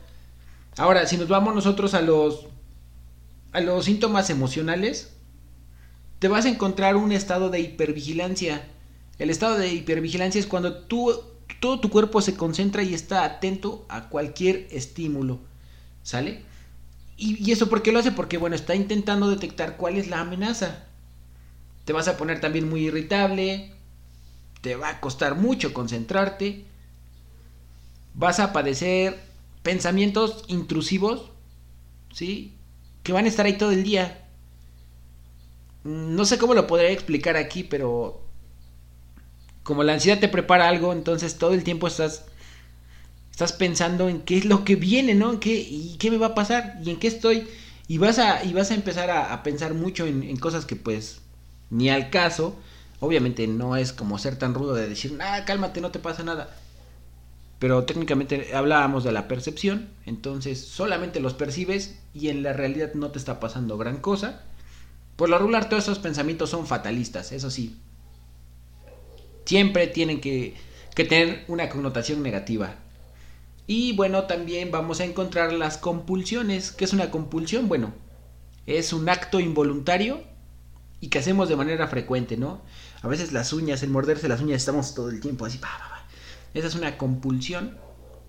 Ahora, 0.77 1.05
si 1.05 1.17
nos 1.17 1.27
vamos 1.27 1.53
nosotros 1.53 1.93
a 1.93 2.01
los 2.01 2.47
a 3.51 3.59
los 3.59 3.85
síntomas 3.85 4.29
emocionales, 4.29 5.13
te 6.19 6.29
vas 6.29 6.45
a 6.45 6.49
encontrar 6.49 6.95
un 6.95 7.11
estado 7.11 7.49
de 7.49 7.59
hipervigilancia. 7.59 8.65
El 9.19 9.29
estado 9.29 9.57
de 9.57 9.73
hipervigilancia 9.73 10.39
es 10.39 10.47
cuando 10.47 10.77
tú, 10.77 11.13
todo 11.59 11.79
tu 11.81 11.89
cuerpo 11.89 12.21
se 12.21 12.35
concentra 12.35 12.81
y 12.83 12.93
está 12.93 13.25
atento 13.25 13.85
a 13.89 14.07
cualquier 14.09 14.67
estímulo. 14.71 15.39
¿Sale? 16.03 16.41
Y, 17.17 17.43
y 17.45 17.51
eso 17.51 17.69
por 17.69 17.81
qué 17.81 17.91
lo 17.91 17.99
hace? 17.99 18.11
Porque, 18.11 18.37
bueno, 18.37 18.55
está 18.55 18.75
intentando 18.75 19.29
detectar 19.29 19.75
cuál 19.75 19.97
es 19.97 20.07
la 20.07 20.21
amenaza. 20.21 20.85
Te 21.83 21.91
vas 21.93 22.07
a 22.07 22.17
poner 22.17 22.39
también 22.39 22.69
muy 22.69 22.87
irritable, 22.87 23.74
te 24.65 24.75
va 24.75 24.89
a 24.89 24.99
costar 24.99 25.35
mucho 25.35 25.75
concentrarte, 25.75 26.65
vas 28.15 28.39
a 28.39 28.51
padecer 28.51 29.15
pensamientos 29.61 30.43
intrusivos, 30.47 31.29
¿sí? 32.11 32.55
Que 33.03 33.13
van 33.13 33.25
a 33.25 33.27
estar 33.27 33.45
ahí 33.45 33.59
todo 33.59 33.69
el 33.69 33.83
día. 33.83 34.25
No 35.83 36.25
sé 36.25 36.39
cómo 36.39 36.55
lo 36.55 36.65
podría 36.65 36.89
explicar 36.89 37.37
aquí, 37.37 37.61
pero 37.61 38.23
como 39.61 39.83
la 39.83 39.93
ansiedad 39.93 40.19
te 40.19 40.29
prepara 40.29 40.67
algo, 40.67 40.93
entonces 40.93 41.37
todo 41.37 41.53
el 41.53 41.63
tiempo 41.63 41.85
estás 41.85 42.25
estás 43.29 43.53
pensando 43.53 44.09
en 44.09 44.21
qué 44.21 44.39
es 44.39 44.45
lo 44.45 44.65
que 44.65 44.75
viene, 44.77 45.13
¿no? 45.13 45.33
¿En 45.33 45.39
qué, 45.39 45.53
¿Y 45.53 45.97
qué 45.99 46.09
me 46.09 46.17
va 46.17 46.29
a 46.29 46.33
pasar? 46.33 46.79
¿Y 46.83 46.89
en 46.89 46.97
qué 46.97 47.05
estoy? 47.05 47.47
Y 47.87 47.99
vas 47.99 48.17
a, 48.17 48.43
y 48.43 48.51
vas 48.51 48.71
a 48.71 48.73
empezar 48.73 49.11
a, 49.11 49.43
pensar 49.43 49.75
mucho 49.75 50.07
en, 50.07 50.35
cosas 50.37 50.65
que 50.65 50.75
pues 50.75 51.21
ni 51.69 51.91
al 51.91 52.09
caso. 52.09 52.55
Obviamente 53.05 53.45
no 53.45 53.75
es 53.75 53.93
como 53.93 54.17
ser 54.17 54.35
tan 54.37 54.55
rudo 54.55 54.73
de 54.73 54.89
decir, 54.89 55.15
ah, 55.21 55.43
cálmate, 55.45 55.79
no 55.79 55.91
te 55.91 55.99
pasa 55.99 56.23
nada. 56.23 56.49
Pero 57.59 57.85
técnicamente 57.85 58.55
hablábamos 58.55 59.03
de 59.03 59.11
la 59.11 59.27
percepción, 59.27 59.89
entonces 60.07 60.59
solamente 60.59 61.19
los 61.19 61.35
percibes 61.35 61.99
y 62.15 62.29
en 62.29 62.41
la 62.41 62.53
realidad 62.53 62.95
no 62.95 63.11
te 63.11 63.19
está 63.19 63.39
pasando 63.39 63.77
gran 63.77 63.97
cosa. 63.97 64.41
Por 65.17 65.29
lo 65.29 65.37
regular 65.37 65.69
todos 65.69 65.83
esos 65.83 65.99
pensamientos 65.99 66.49
son 66.49 66.65
fatalistas, 66.65 67.31
eso 67.31 67.51
sí. 67.51 67.77
Siempre 69.45 69.85
tienen 69.85 70.19
que, 70.19 70.55
que 70.95 71.05
tener 71.05 71.45
una 71.47 71.69
connotación 71.69 72.23
negativa. 72.23 72.73
Y 73.67 73.93
bueno, 73.93 74.23
también 74.23 74.71
vamos 74.71 74.99
a 74.99 75.05
encontrar 75.05 75.53
las 75.53 75.77
compulsiones. 75.77 76.71
¿Qué 76.71 76.85
es 76.85 76.93
una 76.93 77.11
compulsión? 77.11 77.67
Bueno, 77.67 77.93
es 78.65 78.93
un 78.93 79.09
acto 79.09 79.39
involuntario 79.39 80.23
y 81.01 81.09
que 81.09 81.19
hacemos 81.19 81.49
de 81.49 81.55
manera 81.55 81.87
frecuente, 81.87 82.35
¿no? 82.35 82.61
A 83.05 83.07
veces 83.07 83.31
las 83.31 83.53
uñas, 83.53 83.83
el 83.83 83.91
morderse 83.91 84.27
las 84.27 84.41
uñas, 84.41 84.57
estamos 84.57 84.95
todo 84.95 85.09
el 85.09 85.21
tiempo 85.21 85.45
así. 85.45 85.61
Esa 86.53 86.67
es 86.67 86.75
una 86.75 86.97
compulsión, 86.97 87.77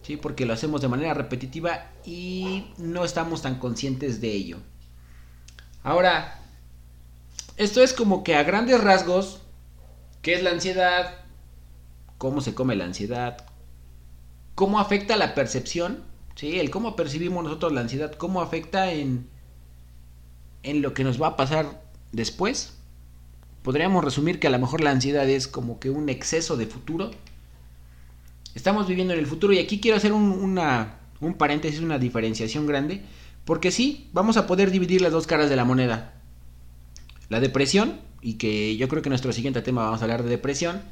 ¿sí? 0.02 0.16
Porque 0.16 0.46
lo 0.46 0.52
hacemos 0.52 0.82
de 0.82 0.88
manera 0.88 1.14
repetitiva 1.14 1.90
y 2.04 2.66
no 2.76 3.04
estamos 3.04 3.42
tan 3.42 3.58
conscientes 3.58 4.20
de 4.20 4.32
ello. 4.32 4.58
Ahora, 5.82 6.40
esto 7.56 7.82
es 7.82 7.92
como 7.92 8.22
que 8.22 8.36
a 8.36 8.44
grandes 8.44 8.80
rasgos, 8.80 9.40
¿qué 10.22 10.34
es 10.34 10.42
la 10.42 10.50
ansiedad? 10.50 11.24
¿Cómo 12.18 12.40
se 12.40 12.54
come 12.54 12.76
la 12.76 12.84
ansiedad? 12.84 13.46
cómo 14.56 14.80
afecta 14.80 15.16
la 15.16 15.34
percepción, 15.36 16.02
¿sí? 16.34 16.58
El 16.58 16.70
cómo 16.70 16.96
percibimos 16.96 17.44
nosotros 17.44 17.72
la 17.72 17.82
ansiedad, 17.82 18.12
cómo 18.12 18.40
afecta 18.40 18.90
en, 18.90 19.28
en 20.64 20.82
lo 20.82 20.94
que 20.94 21.04
nos 21.04 21.22
va 21.22 21.28
a 21.28 21.36
pasar 21.36 21.82
después. 22.10 22.76
Podríamos 23.66 24.04
resumir 24.04 24.38
que 24.38 24.46
a 24.46 24.50
lo 24.50 24.60
mejor 24.60 24.80
la 24.80 24.92
ansiedad 24.92 25.28
es 25.28 25.48
como 25.48 25.80
que 25.80 25.90
un 25.90 26.08
exceso 26.08 26.56
de 26.56 26.66
futuro. 26.66 27.10
Estamos 28.54 28.86
viviendo 28.86 29.12
en 29.12 29.18
el 29.18 29.26
futuro 29.26 29.52
y 29.52 29.58
aquí 29.58 29.80
quiero 29.80 29.96
hacer 29.96 30.12
un, 30.12 30.22
una, 30.30 31.00
un 31.20 31.34
paréntesis, 31.34 31.80
una 31.80 31.98
diferenciación 31.98 32.68
grande, 32.68 33.02
porque 33.44 33.72
sí, 33.72 34.08
vamos 34.12 34.36
a 34.36 34.46
poder 34.46 34.70
dividir 34.70 35.00
las 35.00 35.10
dos 35.10 35.26
caras 35.26 35.50
de 35.50 35.56
la 35.56 35.64
moneda. 35.64 36.14
La 37.28 37.40
depresión, 37.40 37.98
y 38.22 38.34
que 38.34 38.76
yo 38.76 38.86
creo 38.86 39.02
que 39.02 39.08
en 39.08 39.14
nuestro 39.14 39.32
siguiente 39.32 39.62
tema 39.62 39.82
vamos 39.82 40.00
a 40.00 40.04
hablar 40.04 40.22
de 40.22 40.30
depresión, 40.30 40.82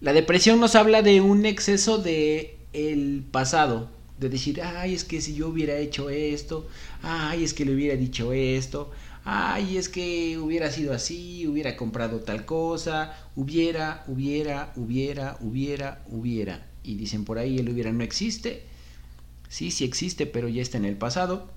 la 0.00 0.12
depresión 0.12 0.60
nos 0.60 0.76
habla 0.76 1.02
de 1.02 1.20
un 1.20 1.44
exceso 1.44 1.98
de 1.98 2.56
el 2.72 3.24
pasado, 3.32 3.90
de 4.20 4.28
decir, 4.28 4.62
ay, 4.62 4.94
es 4.94 5.02
que 5.02 5.20
si 5.20 5.34
yo 5.34 5.48
hubiera 5.48 5.76
hecho 5.76 6.08
esto, 6.08 6.68
ay, 7.02 7.42
es 7.42 7.52
que 7.52 7.64
le 7.64 7.74
hubiera 7.74 7.96
dicho 7.96 8.32
esto, 8.32 8.92
ay, 9.24 9.76
es 9.76 9.88
que 9.88 10.38
hubiera 10.38 10.70
sido 10.70 10.92
así, 10.92 11.46
hubiera 11.46 11.76
comprado 11.76 12.20
tal 12.20 12.44
cosa, 12.44 13.16
hubiera, 13.36 14.04
hubiera, 14.06 14.72
hubiera, 14.76 15.36
hubiera, 15.40 16.02
hubiera. 16.08 16.66
Y 16.82 16.96
dicen 16.96 17.24
por 17.24 17.38
ahí, 17.38 17.58
el 17.58 17.68
hubiera 17.68 17.92
no 17.92 18.04
existe. 18.04 18.64
Sí, 19.48 19.70
sí 19.70 19.84
existe, 19.84 20.26
pero 20.26 20.48
ya 20.48 20.62
está 20.62 20.78
en 20.78 20.84
el 20.84 20.96
pasado. 20.96 21.48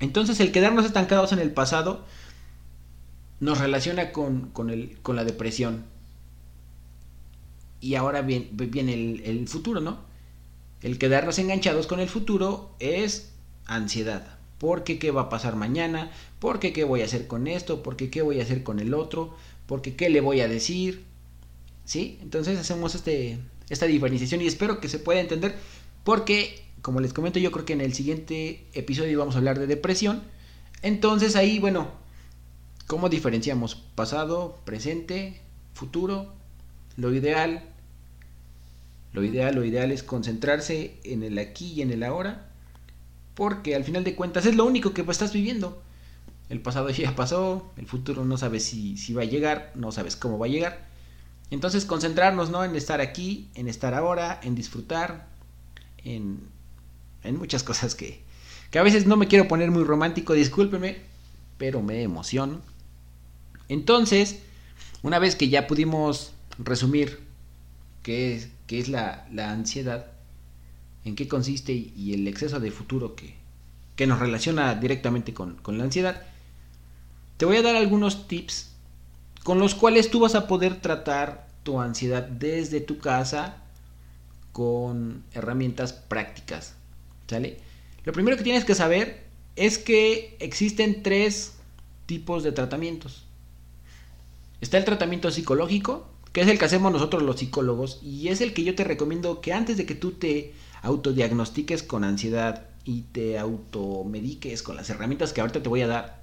Entonces 0.00 0.40
el 0.40 0.52
quedarnos 0.52 0.84
estancados 0.84 1.32
en 1.32 1.38
el 1.38 1.52
pasado 1.52 2.04
nos 3.40 3.58
relaciona 3.58 4.12
con, 4.12 4.50
con, 4.50 4.70
el, 4.70 4.98
con 5.02 5.16
la 5.16 5.24
depresión 5.24 5.84
y 7.84 7.96
ahora 7.96 8.22
viene, 8.22 8.48
viene 8.52 8.94
el, 8.94 9.46
futuro, 9.46 9.78
¿no? 9.82 9.98
El 10.80 10.96
quedarnos 10.96 11.38
enganchados 11.38 11.86
con 11.86 12.00
el 12.00 12.08
futuro 12.08 12.74
es 12.78 13.34
ansiedad. 13.66 14.38
Porque 14.64 14.98
qué 14.98 15.10
va 15.10 15.22
a 15.22 15.28
pasar 15.28 15.56
mañana, 15.56 16.10
porque 16.38 16.72
qué 16.72 16.84
voy 16.84 17.02
a 17.02 17.04
hacer 17.04 17.26
con 17.26 17.46
esto, 17.46 17.82
porque 17.82 18.08
qué 18.08 18.22
voy 18.22 18.40
a 18.40 18.44
hacer 18.44 18.62
con 18.62 18.78
el 18.78 18.94
otro, 18.94 19.36
porque 19.66 19.94
qué 19.94 20.08
le 20.08 20.22
voy 20.22 20.40
a 20.40 20.48
decir. 20.48 21.04
¿Sí? 21.84 22.18
Entonces 22.22 22.58
hacemos 22.58 22.94
este, 22.94 23.38
esta 23.68 23.84
diferenciación 23.84 24.40
y 24.40 24.46
espero 24.46 24.80
que 24.80 24.88
se 24.88 24.98
pueda 24.98 25.20
entender 25.20 25.54
porque, 26.02 26.64
como 26.80 27.00
les 27.00 27.12
comento, 27.12 27.38
yo 27.38 27.52
creo 27.52 27.66
que 27.66 27.74
en 27.74 27.82
el 27.82 27.92
siguiente 27.92 28.64
episodio 28.72 29.18
vamos 29.18 29.34
a 29.34 29.38
hablar 29.38 29.58
de 29.58 29.66
depresión. 29.66 30.22
Entonces 30.80 31.36
ahí, 31.36 31.58
bueno, 31.58 31.88
¿cómo 32.86 33.10
diferenciamos 33.10 33.74
pasado, 33.74 34.56
presente, 34.64 35.42
futuro? 35.74 36.32
Lo 36.96 37.12
ideal 37.12 37.74
lo 39.14 39.22
ideal, 39.22 39.54
lo 39.54 39.64
ideal 39.64 39.92
es 39.92 40.02
concentrarse 40.02 40.96
en 41.04 41.22
el 41.22 41.38
aquí 41.38 41.72
y 41.74 41.82
en 41.82 41.92
el 41.92 42.02
ahora, 42.02 42.48
porque 43.34 43.74
al 43.74 43.84
final 43.84 44.04
de 44.04 44.14
cuentas 44.14 44.46
es 44.46 44.54
lo 44.54 44.64
único 44.64 44.92
que 44.92 45.02
estás 45.02 45.32
viviendo. 45.32 45.82
El 46.48 46.60
pasado 46.60 46.90
ya 46.90 47.14
pasó, 47.16 47.70
el 47.76 47.86
futuro 47.86 48.24
no 48.24 48.36
sabes 48.36 48.64
si, 48.64 48.96
si 48.96 49.12
va 49.12 49.22
a 49.22 49.26
llegar, 49.26 49.72
no 49.74 49.92
sabes 49.92 50.16
cómo 50.16 50.38
va 50.38 50.46
a 50.46 50.50
llegar. 50.50 50.86
Entonces 51.50 51.84
concentrarnos 51.84 52.50
¿no? 52.50 52.64
en 52.64 52.74
estar 52.76 53.00
aquí, 53.00 53.48
en 53.54 53.68
estar 53.68 53.94
ahora, 53.94 54.40
en 54.42 54.54
disfrutar, 54.54 55.28
en, 55.98 56.40
en 57.22 57.36
muchas 57.38 57.62
cosas 57.62 57.94
que, 57.94 58.22
que 58.70 58.78
a 58.78 58.82
veces 58.82 59.06
no 59.06 59.16
me 59.16 59.28
quiero 59.28 59.48
poner 59.48 59.70
muy 59.70 59.84
romántico, 59.84 60.32
discúlpeme, 60.32 60.98
pero 61.58 61.82
me 61.82 62.02
emociono. 62.02 62.60
Entonces, 63.68 64.40
una 65.02 65.18
vez 65.18 65.36
que 65.36 65.48
ya 65.48 65.66
pudimos 65.66 66.32
resumir 66.58 67.20
qué 68.02 68.34
es, 68.34 68.48
qué 68.66 68.78
es 68.78 68.88
la, 68.88 69.26
ansiedad, 69.36 70.06
en 71.04 71.16
qué 71.16 71.28
consiste 71.28 71.72
y, 71.72 72.14
el 72.14 72.26
exceso 72.26 72.60
de 72.60 72.70
futuro 72.70 73.14
que, 73.14 73.34
que 73.96 74.06
nos 74.06 74.18
relaciona 74.18 74.74
directamente 74.74 75.34
con, 75.34 75.56
con, 75.56 75.78
la 75.78 75.84
ansiedad, 75.84 76.22
te 77.36 77.44
voy 77.44 77.56
a 77.58 77.62
dar 77.62 77.76
algunos 77.76 78.26
tips 78.28 78.70
con 79.42 79.58
los 79.58 79.74
cuales 79.74 80.10
tú 80.10 80.20
vas 80.20 80.34
a 80.34 80.46
poder 80.46 80.80
tratar 80.80 81.48
tu 81.62 81.80
ansiedad 81.80 82.22
desde 82.22 82.80
tu 82.80 82.98
casa 82.98 83.62
con 84.52 85.24
herramientas 85.32 85.92
prácticas. 85.92 86.74
¿Sale? 87.26 87.58
Lo 88.04 88.12
primero 88.12 88.36
que 88.36 88.44
tienes 88.44 88.64
que 88.64 88.74
saber 88.74 89.24
es 89.56 89.78
que 89.78 90.36
existen 90.40 91.02
tres 91.02 91.54
tipos 92.06 92.42
de 92.42 92.52
tratamientos. 92.52 93.24
Está 94.60 94.78
el 94.78 94.84
tratamiento 94.84 95.30
psicológico, 95.30 96.06
que 96.32 96.40
es 96.40 96.48
el 96.48 96.58
que 96.58 96.64
hacemos 96.64 96.92
nosotros 96.92 97.22
los 97.22 97.38
psicólogos 97.38 98.00
y 98.02 98.28
es 98.28 98.40
el 98.40 98.54
que 98.54 98.64
yo 98.64 98.74
te 98.74 98.84
recomiendo 98.84 99.40
que 99.40 99.52
antes 99.52 99.76
de 99.76 99.86
que 99.86 99.94
tú 99.94 100.12
te 100.12 100.52
autodiagnostiques 100.84 101.82
con 101.82 102.04
ansiedad 102.04 102.66
y 102.84 103.02
te 103.02 103.38
automediques 103.38 104.62
con 104.62 104.76
las 104.76 104.90
herramientas 104.90 105.32
que 105.32 105.40
ahorita 105.40 105.62
te 105.62 105.68
voy 105.68 105.82
a 105.82 105.86
dar, 105.86 106.22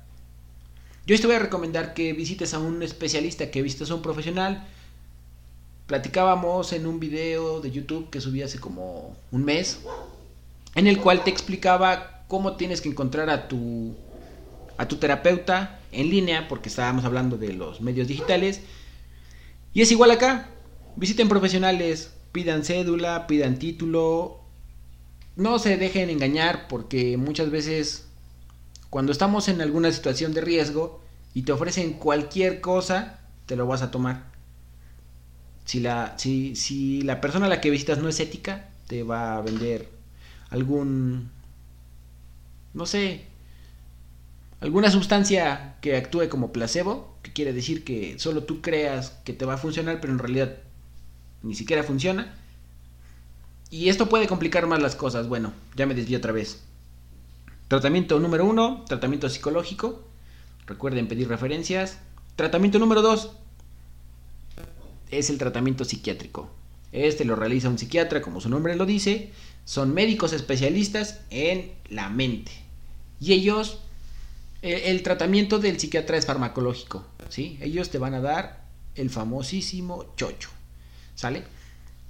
yo 1.08 1.20
te 1.20 1.28
voy 1.28 1.36
a 1.36 1.40
recomendar 1.40 1.94
que 1.94 2.14
visites 2.14 2.54
a 2.54 2.60
un 2.60 2.84
especialista, 2.84 3.50
que 3.50 3.62
visites 3.62 3.90
a 3.90 3.96
un 3.96 4.02
profesional. 4.02 4.68
Platicábamos 5.88 6.74
en 6.74 6.86
un 6.86 7.00
video 7.00 7.60
de 7.60 7.72
YouTube 7.72 8.10
que 8.10 8.22
subí 8.22 8.44
hace 8.44 8.60
como 8.60 9.16
un 9.32 9.44
mes, 9.44 9.80
en 10.76 10.88
el 10.88 11.00
cual 11.00 11.24
te 11.24 11.32
explicaba 11.32 12.24
cómo 12.28 12.56
tienes 12.56 12.82
que 12.82 12.90
encontrar 12.90 13.30
a 13.30 13.48
tu 13.48 13.96
a 14.78 14.88
tu 14.88 14.96
terapeuta 14.98 15.80
en 15.92 16.10
línea, 16.10 16.48
porque 16.48 16.70
estábamos 16.70 17.04
hablando 17.04 17.38
de 17.38 17.54
los 17.54 17.82
medios 17.82 18.08
digitales 18.08 18.62
y 19.74 19.82
es 19.82 19.92
igual 19.92 20.12
acá. 20.12 20.50
Visiten 20.96 21.30
profesionales, 21.30 22.12
pidan 22.32 22.64
cédula, 22.64 23.28
pidan 23.28 23.58
título. 23.58 24.41
No 25.36 25.60
se 25.60 25.78
dejen 25.78 26.10
engañar 26.10 26.68
porque 26.68 27.18
muchas 27.18 27.50
veces 27.50 28.08
cuando 28.90 29.12
estamos 29.12 29.48
en 29.48 29.62
alguna 29.62 29.92
situación 29.92 30.34
de 30.34 30.42
riesgo 30.42 31.02
y 31.34 31.44
te 31.44 31.54
ofrecen 31.54 31.94
cualquier 31.94 32.62
cosa, 32.62 33.20
te 33.46 33.56
lo 33.56 33.66
vas 33.68 33.82
a 33.82 33.92
tomar. 33.92 34.26
Si 35.66 35.80
la, 35.80 36.16
si, 36.18 36.56
si 36.56 37.02
la 37.04 37.22
persona 37.22 37.46
a 37.46 37.50
la 37.50 37.62
que 37.62 37.70
visitas 37.70 38.00
no 38.00 38.10
es 38.10 38.20
ética, 38.20 38.70
te 38.88 39.04
va 39.04 39.38
a 39.38 39.42
vender 39.42 39.90
algún, 40.50 41.30
no 42.74 42.86
sé, 42.86 43.26
alguna 44.60 44.92
sustancia 44.92 45.78
que 45.82 45.96
actúe 45.96 46.28
como 46.30 46.52
placebo, 46.52 47.16
que 47.24 47.32
quiere 47.32 47.54
decir 47.54 47.84
que 47.86 48.20
solo 48.20 48.44
tú 48.44 48.62
creas 48.62 49.12
que 49.24 49.34
te 49.34 49.46
va 49.46 49.54
a 49.54 49.58
funcionar, 49.58 50.02
pero 50.02 50.12
en 50.14 50.20
realidad 50.20 50.58
ni 51.44 51.56
siquiera 51.56 51.84
funciona. 51.84 52.36
Y 53.72 53.90
esto 53.90 54.10
puede 54.10 54.28
complicar 54.28 54.68
más 54.68 54.82
las 54.82 54.96
cosas. 54.96 55.28
Bueno, 55.28 55.54
ya 55.76 55.88
me 55.88 55.96
desvío 55.96 56.20
otra 56.20 56.34
vez. 56.34 56.62
Tratamiento 57.70 58.20
número 58.20 58.46
uno, 58.46 58.84
tratamiento 58.88 59.30
psicológico. 59.30 60.04
Recuerden 60.68 61.08
pedir 61.08 61.30
referencias. 61.30 61.98
Tratamiento 62.36 62.78
número 62.78 63.02
dos 63.02 63.32
es 65.10 65.30
el 65.30 65.38
tratamiento 65.38 65.86
psiquiátrico. 65.86 66.50
Este 66.92 67.26
lo 67.26 67.36
realiza 67.36 67.70
un 67.70 67.78
psiquiatra, 67.78 68.22
como 68.22 68.42
su 68.42 68.50
nombre 68.50 68.76
lo 68.76 68.86
dice. 68.86 69.32
Son 69.66 69.94
médicos 69.94 70.34
especialistas 70.34 71.22
en 71.30 71.72
la 71.90 72.10
mente. 72.10 72.52
Y 73.20 73.34
ellos, 73.34 73.80
el, 74.62 75.04
tratamiento 75.04 75.60
del 75.60 75.80
psiquiatra 75.80 76.18
es 76.18 76.26
farmacológico. 76.26 77.06
¿sí? 77.30 77.58
Ellos 77.62 77.90
te 77.90 78.00
van 78.00 78.16
a 78.16 78.22
dar 78.22 78.66
el 78.96 79.10
famosísimo 79.10 80.14
chocho. 80.16 80.50
¿Sale? 81.16 81.44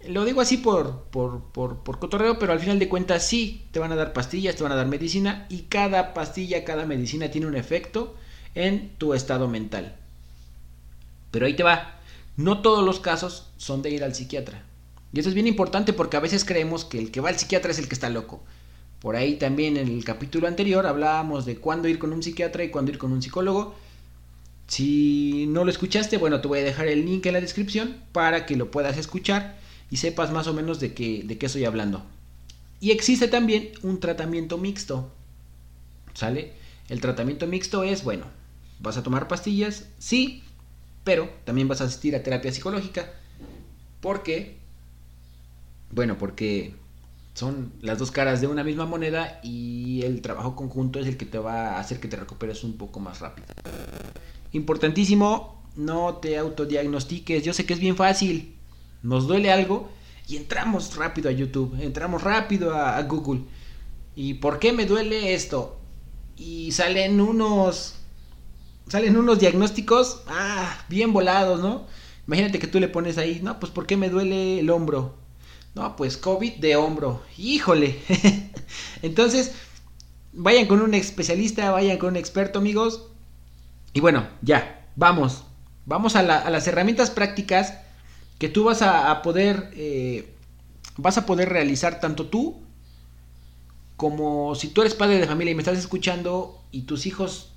Lo 0.07 0.25
digo 0.25 0.41
así 0.41 0.57
por, 0.57 1.03
por, 1.11 1.43
por, 1.51 1.83
por, 1.83 1.99
cotorreo, 1.99 2.39
pero 2.39 2.53
al 2.53 2.59
final 2.59 2.79
de 2.79 2.89
cuentas 2.89 3.25
sí, 3.25 3.65
te 3.71 3.79
van 3.79 3.91
a 3.91 3.95
dar 3.95 4.13
pastillas, 4.13 4.55
te 4.55 4.63
van 4.63 4.71
a 4.71 4.75
dar 4.75 4.87
medicina 4.87 5.45
y 5.49 5.63
cada 5.63 6.13
pastilla, 6.13 6.63
cada 6.63 6.85
medicina 6.85 7.29
tiene 7.29 7.47
un 7.47 7.55
efecto 7.55 8.15
en 8.55 8.89
tu 8.97 9.13
estado 9.13 9.47
mental. 9.47 9.95
Pero 11.29 11.45
ahí 11.45 11.55
te 11.55 11.63
va, 11.63 11.99
no 12.35 12.61
todos 12.61 12.83
los 12.83 12.99
casos 12.99 13.47
son 13.57 13.81
de 13.81 13.91
ir 13.91 14.03
al 14.03 14.15
psiquiatra. 14.15 14.63
Y 15.13 15.19
eso 15.19 15.29
es 15.29 15.35
bien 15.35 15.47
importante 15.47 15.93
porque 15.93 16.17
a 16.17 16.21
veces 16.21 16.45
creemos 16.45 16.85
que 16.85 16.97
el 16.97 17.11
que 17.11 17.21
va 17.21 17.29
al 17.29 17.37
psiquiatra 17.37 17.71
es 17.71 17.79
el 17.79 17.87
que 17.87 17.95
está 17.95 18.09
loco. 18.09 18.41
Por 18.99 19.15
ahí 19.15 19.35
también 19.35 19.77
en 19.77 19.87
el 19.87 20.03
capítulo 20.03 20.47
anterior 20.47 20.85
hablábamos 20.87 21.45
de 21.45 21.57
cuándo 21.57 21.87
ir 21.87 21.99
con 21.99 22.13
un 22.13 22.23
psiquiatra 22.23 22.63
y 22.63 22.69
cuándo 22.69 22.91
ir 22.91 22.97
con 22.97 23.11
un 23.11 23.21
psicólogo. 23.21 23.75
Si 24.67 25.47
no 25.49 25.65
lo 25.65 25.71
escuchaste, 25.71 26.17
bueno, 26.17 26.39
te 26.39 26.47
voy 26.47 26.59
a 26.59 26.63
dejar 26.63 26.87
el 26.87 27.05
link 27.05 27.25
en 27.25 27.33
la 27.33 27.41
descripción 27.41 27.97
para 28.13 28.45
que 28.45 28.55
lo 28.55 28.71
puedas 28.71 28.97
escuchar 28.97 29.60
y 29.91 29.97
sepas 29.97 30.31
más 30.31 30.47
o 30.47 30.53
menos 30.53 30.79
de 30.79 30.93
qué, 30.95 31.21
de 31.23 31.37
qué 31.37 31.45
estoy 31.45 31.65
hablando. 31.65 32.03
Y 32.79 32.89
existe 32.89 33.27
también 33.27 33.73
un 33.83 33.99
tratamiento 33.99 34.57
mixto. 34.57 35.11
¿Sale? 36.15 36.53
El 36.89 37.01
tratamiento 37.01 37.45
mixto 37.45 37.83
es, 37.83 38.03
bueno, 38.03 38.25
vas 38.79 38.97
a 38.97 39.03
tomar 39.03 39.27
pastillas, 39.27 39.87
sí, 39.99 40.43
pero 41.03 41.29
también 41.43 41.67
vas 41.67 41.81
a 41.81 41.83
asistir 41.83 42.15
a 42.15 42.23
terapia 42.23 42.51
psicológica. 42.51 43.11
¿Por 43.99 44.23
qué? 44.23 44.57
Bueno, 45.91 46.17
porque 46.17 46.73
son 47.33 47.73
las 47.81 47.99
dos 47.99 48.11
caras 48.11 48.39
de 48.39 48.47
una 48.47 48.63
misma 48.63 48.85
moneda 48.85 49.39
y 49.43 50.01
el 50.03 50.21
trabajo 50.21 50.55
conjunto 50.55 50.99
es 50.99 51.07
el 51.07 51.17
que 51.17 51.25
te 51.25 51.37
va 51.37 51.75
a 51.75 51.79
hacer 51.79 51.99
que 51.99 52.07
te 52.07 52.15
recuperes 52.15 52.63
un 52.63 52.77
poco 52.77 52.99
más 52.99 53.19
rápido. 53.19 53.47
Importantísimo, 54.53 55.63
no 55.75 56.15
te 56.15 56.37
autodiagnostiques. 56.37 57.43
Yo 57.43 57.53
sé 57.53 57.65
que 57.65 57.73
es 57.73 57.79
bien 57.79 57.95
fácil. 57.95 58.55
Nos 59.03 59.27
duele 59.27 59.51
algo 59.51 59.89
y 60.27 60.37
entramos 60.37 60.95
rápido 60.95 61.29
a 61.29 61.33
YouTube, 61.33 61.75
entramos 61.81 62.23
rápido 62.23 62.75
a, 62.75 63.01
Google. 63.03 63.41
¿Y 64.15 64.35
por 64.35 64.59
qué 64.59 64.73
me 64.73 64.85
duele 64.85 65.33
esto? 65.33 65.79
Y 66.37 66.71
salen 66.71 67.19
unos 67.19 67.95
salen 68.87 69.15
unos 69.15 69.39
diagnósticos, 69.39 70.23
ah, 70.27 70.85
bien 70.89 71.13
volados, 71.13 71.61
¿no? 71.61 71.85
Imagínate 72.27 72.59
que 72.59 72.67
tú 72.67 72.79
le 72.79 72.89
pones 72.89 73.17
ahí, 73.17 73.39
no, 73.41 73.59
pues 73.59 73.71
¿por 73.71 73.87
qué 73.87 73.95
me 73.97 74.09
duele 74.09 74.59
el 74.59 74.69
hombro? 74.69 75.15
No, 75.73 75.95
pues 75.95 76.17
COVID 76.17 76.55
de 76.55 76.75
hombro. 76.75 77.23
Híjole. 77.37 77.99
Entonces, 79.01 79.53
vayan 80.33 80.67
con 80.67 80.81
un 80.81 80.93
especialista, 80.93 81.71
vayan 81.71 81.97
con 81.97 82.09
un 82.09 82.17
experto, 82.17 82.59
amigos. 82.59 83.07
Y 83.93 84.01
bueno, 84.01 84.27
ya, 84.41 84.85
vamos. 84.95 85.43
Vamos 85.85 86.15
a, 86.15 86.23
las 86.23 86.67
herramientas 86.67 87.09
prácticas 87.09 87.75
que 88.41 88.49
tú 88.49 88.63
vas 88.63 88.81
a, 88.81 89.21
poder. 89.21 89.69
Eh, 89.75 90.33
vas 90.97 91.19
a 91.19 91.27
poder 91.27 91.47
realizar 91.49 91.99
tanto 91.99 92.25
tú 92.25 92.59
como 93.95 94.55
si 94.55 94.69
tú 94.69 94.81
eres 94.81 94.95
padre 94.95 95.19
de 95.19 95.27
familia 95.27 95.51
y 95.51 95.55
me 95.55 95.61
estás 95.61 95.77
escuchando 95.77 96.59
y 96.71 96.81
tus 96.81 97.05
hijos, 97.05 97.51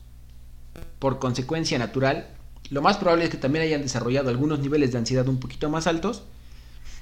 por 0.98 1.18
consecuencia 1.18 1.78
natural, 1.78 2.28
lo 2.68 2.82
más 2.82 2.98
probable 2.98 3.24
es 3.24 3.30
que 3.30 3.38
también 3.38 3.64
hayan 3.64 3.80
desarrollado 3.80 4.28
algunos 4.28 4.58
niveles 4.58 4.92
de 4.92 4.98
ansiedad 4.98 5.26
un 5.26 5.40
poquito 5.40 5.70
más 5.70 5.86
altos 5.86 6.22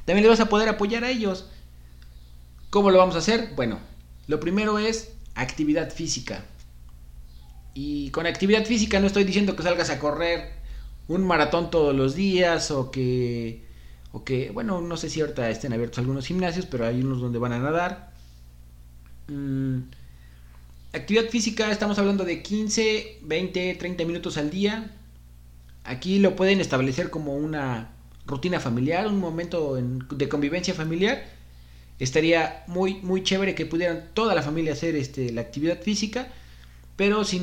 también 0.04 0.22
le 0.22 0.30
vas 0.30 0.40
a 0.40 0.48
poder 0.48 0.68
apoyar 0.68 1.02
a 1.04 1.10
ellos. 1.10 1.46
¿Cómo 2.70 2.90
lo 2.92 2.98
vamos 2.98 3.14
a 3.14 3.18
hacer? 3.18 3.50
Bueno, 3.54 3.78
lo 4.26 4.40
primero 4.40 4.78
es 4.78 5.12
actividad 5.34 5.92
física. 5.92 6.44
Y 7.74 8.10
con 8.10 8.26
actividad 8.26 8.64
física 8.64 9.00
no 9.00 9.06
estoy 9.06 9.24
diciendo 9.24 9.56
que 9.56 9.62
salgas 9.62 9.90
a 9.90 9.98
correr 9.98 10.52
un 11.08 11.26
maratón 11.26 11.70
todos 11.70 11.94
los 11.94 12.14
días 12.14 12.70
o 12.70 12.90
que 12.90 13.71
o 14.12 14.24
que 14.24 14.50
bueno, 14.50 14.80
no 14.80 14.96
sé 14.96 15.10
si 15.10 15.20
ahorita 15.20 15.48
estén 15.50 15.72
abiertos 15.72 15.98
algunos 15.98 16.26
gimnasios, 16.26 16.66
pero 16.66 16.86
hay 16.86 17.02
unos 17.02 17.20
donde 17.20 17.38
van 17.38 17.52
a 17.52 17.58
nadar. 17.58 18.12
Mm, 19.28 19.78
actividad 20.92 21.28
física, 21.30 21.70
estamos 21.70 21.98
hablando 21.98 22.24
de 22.24 22.42
15, 22.42 23.20
20, 23.22 23.74
30 23.74 24.04
minutos 24.04 24.36
al 24.36 24.50
día. 24.50 24.90
Aquí 25.84 26.18
lo 26.18 26.36
pueden 26.36 26.60
establecer 26.60 27.10
como 27.10 27.34
una 27.34 27.92
rutina 28.26 28.60
familiar, 28.60 29.06
un 29.06 29.18
momento 29.18 29.74
de 29.74 30.28
convivencia 30.28 30.74
familiar, 30.74 31.24
estaría 31.98 32.64
muy, 32.66 32.94
muy 32.96 33.22
chévere 33.22 33.54
que 33.54 33.66
pudieran 33.66 34.10
toda 34.14 34.34
la 34.34 34.42
familia 34.42 34.72
hacer 34.72 34.96
este, 34.96 35.32
la 35.32 35.40
actividad 35.40 35.80
física, 35.80 36.28
pero 36.96 37.24
si 37.24 37.40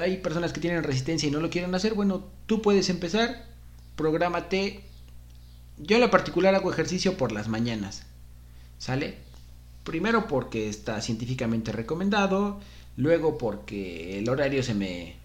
hay 0.00 0.18
personas 0.18 0.52
que 0.52 0.60
tienen 0.60 0.82
resistencia 0.82 1.28
y 1.28 1.32
no 1.32 1.40
lo 1.40 1.50
quieren 1.50 1.74
hacer, 1.74 1.94
bueno, 1.94 2.24
tú 2.46 2.62
puedes 2.62 2.90
empezar, 2.90 3.46
prográmate. 3.96 4.82
Yo 5.78 5.96
en 5.96 6.02
lo 6.02 6.10
particular 6.10 6.54
hago 6.54 6.72
ejercicio 6.72 7.16
por 7.16 7.32
las 7.32 7.48
mañanas, 7.48 8.04
¿sale? 8.78 9.18
Primero 9.84 10.26
porque 10.26 10.68
está 10.68 11.00
científicamente 11.00 11.72
recomendado, 11.72 12.60
luego 12.96 13.38
porque 13.38 14.18
el 14.18 14.28
horario 14.28 14.62
se 14.62 14.74
me, 14.74 15.16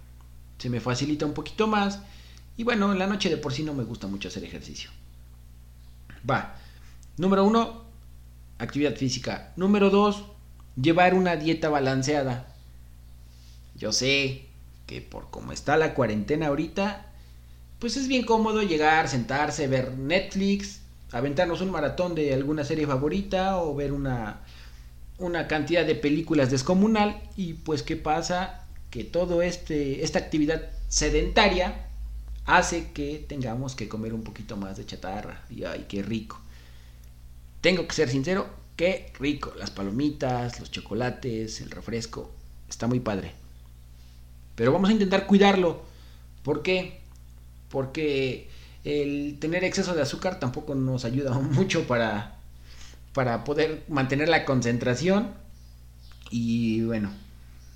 se 0.57 0.69
me 0.69 0.81
facilita 0.81 1.25
un 1.25 1.33
poquito 1.33 1.67
más 1.67 1.99
y 2.57 2.63
bueno, 2.63 2.91
en 2.91 2.99
la 2.99 3.07
noche 3.07 3.29
de 3.29 3.37
por 3.37 3.53
sí 3.53 3.63
no 3.63 3.73
me 3.73 3.83
gusta 3.83 4.07
mucho 4.07 4.27
hacer 4.27 4.43
ejercicio. 4.43 4.89
Va. 6.29 6.55
Número 7.17 7.43
uno, 7.45 7.83
actividad 8.59 8.95
física. 8.95 9.53
Número 9.55 9.89
dos, 9.89 10.23
llevar 10.79 11.13
una 11.13 11.35
dieta 11.35 11.69
balanceada. 11.69 12.53
Yo 13.75 13.91
sé 13.91 14.45
que 14.85 15.01
por 15.01 15.29
cómo 15.29 15.51
está 15.51 15.77
la 15.77 15.93
cuarentena 15.93 16.47
ahorita, 16.47 17.10
pues 17.81 17.97
es 17.97 18.07
bien 18.07 18.23
cómodo 18.23 18.61
llegar, 18.61 19.09
sentarse, 19.09 19.67
ver 19.67 19.97
Netflix, 19.97 20.81
aventarnos 21.11 21.61
un 21.61 21.71
maratón 21.71 22.13
de 22.13 22.31
alguna 22.31 22.63
serie 22.63 22.85
favorita 22.85 23.57
o 23.57 23.73
ver 23.73 23.91
una, 23.91 24.41
una 25.17 25.47
cantidad 25.47 25.83
de 25.83 25.95
películas 25.95 26.51
descomunal 26.51 27.19
y 27.35 27.53
pues 27.53 27.81
qué 27.81 27.95
pasa 27.95 28.67
que 28.91 29.03
todo 29.03 29.41
este 29.41 30.03
esta 30.03 30.19
actividad 30.19 30.69
sedentaria 30.89 31.87
hace 32.45 32.91
que 32.91 33.25
tengamos 33.27 33.75
que 33.75 33.89
comer 33.89 34.13
un 34.13 34.23
poquito 34.23 34.57
más 34.57 34.77
de 34.77 34.85
chatarra. 34.85 35.41
Y 35.49 35.63
ay, 35.63 35.87
qué 35.89 36.03
rico. 36.03 36.39
Tengo 37.61 37.87
que 37.87 37.95
ser 37.95 38.09
sincero, 38.09 38.47
qué 38.75 39.11
rico. 39.19 39.53
Las 39.57 39.71
palomitas, 39.71 40.59
los 40.59 40.69
chocolates, 40.69 41.61
el 41.61 41.71
refresco. 41.71 42.29
Está 42.69 42.85
muy 42.85 42.99
padre. 42.99 43.31
Pero 44.53 44.71
vamos 44.71 44.91
a 44.91 44.93
intentar 44.93 45.25
cuidarlo. 45.25 45.81
¿Por 46.43 46.61
qué? 46.61 47.00
Porque 47.71 48.49
el 48.83 49.37
tener 49.39 49.63
exceso 49.63 49.95
de 49.95 50.01
azúcar 50.01 50.39
tampoco 50.39 50.75
nos 50.75 51.05
ayuda 51.05 51.33
mucho 51.39 51.87
para, 51.87 52.37
para 53.13 53.43
poder 53.43 53.83
mantener 53.87 54.29
la 54.29 54.45
concentración. 54.45 55.29
Y 56.29 56.81
bueno, 56.83 57.11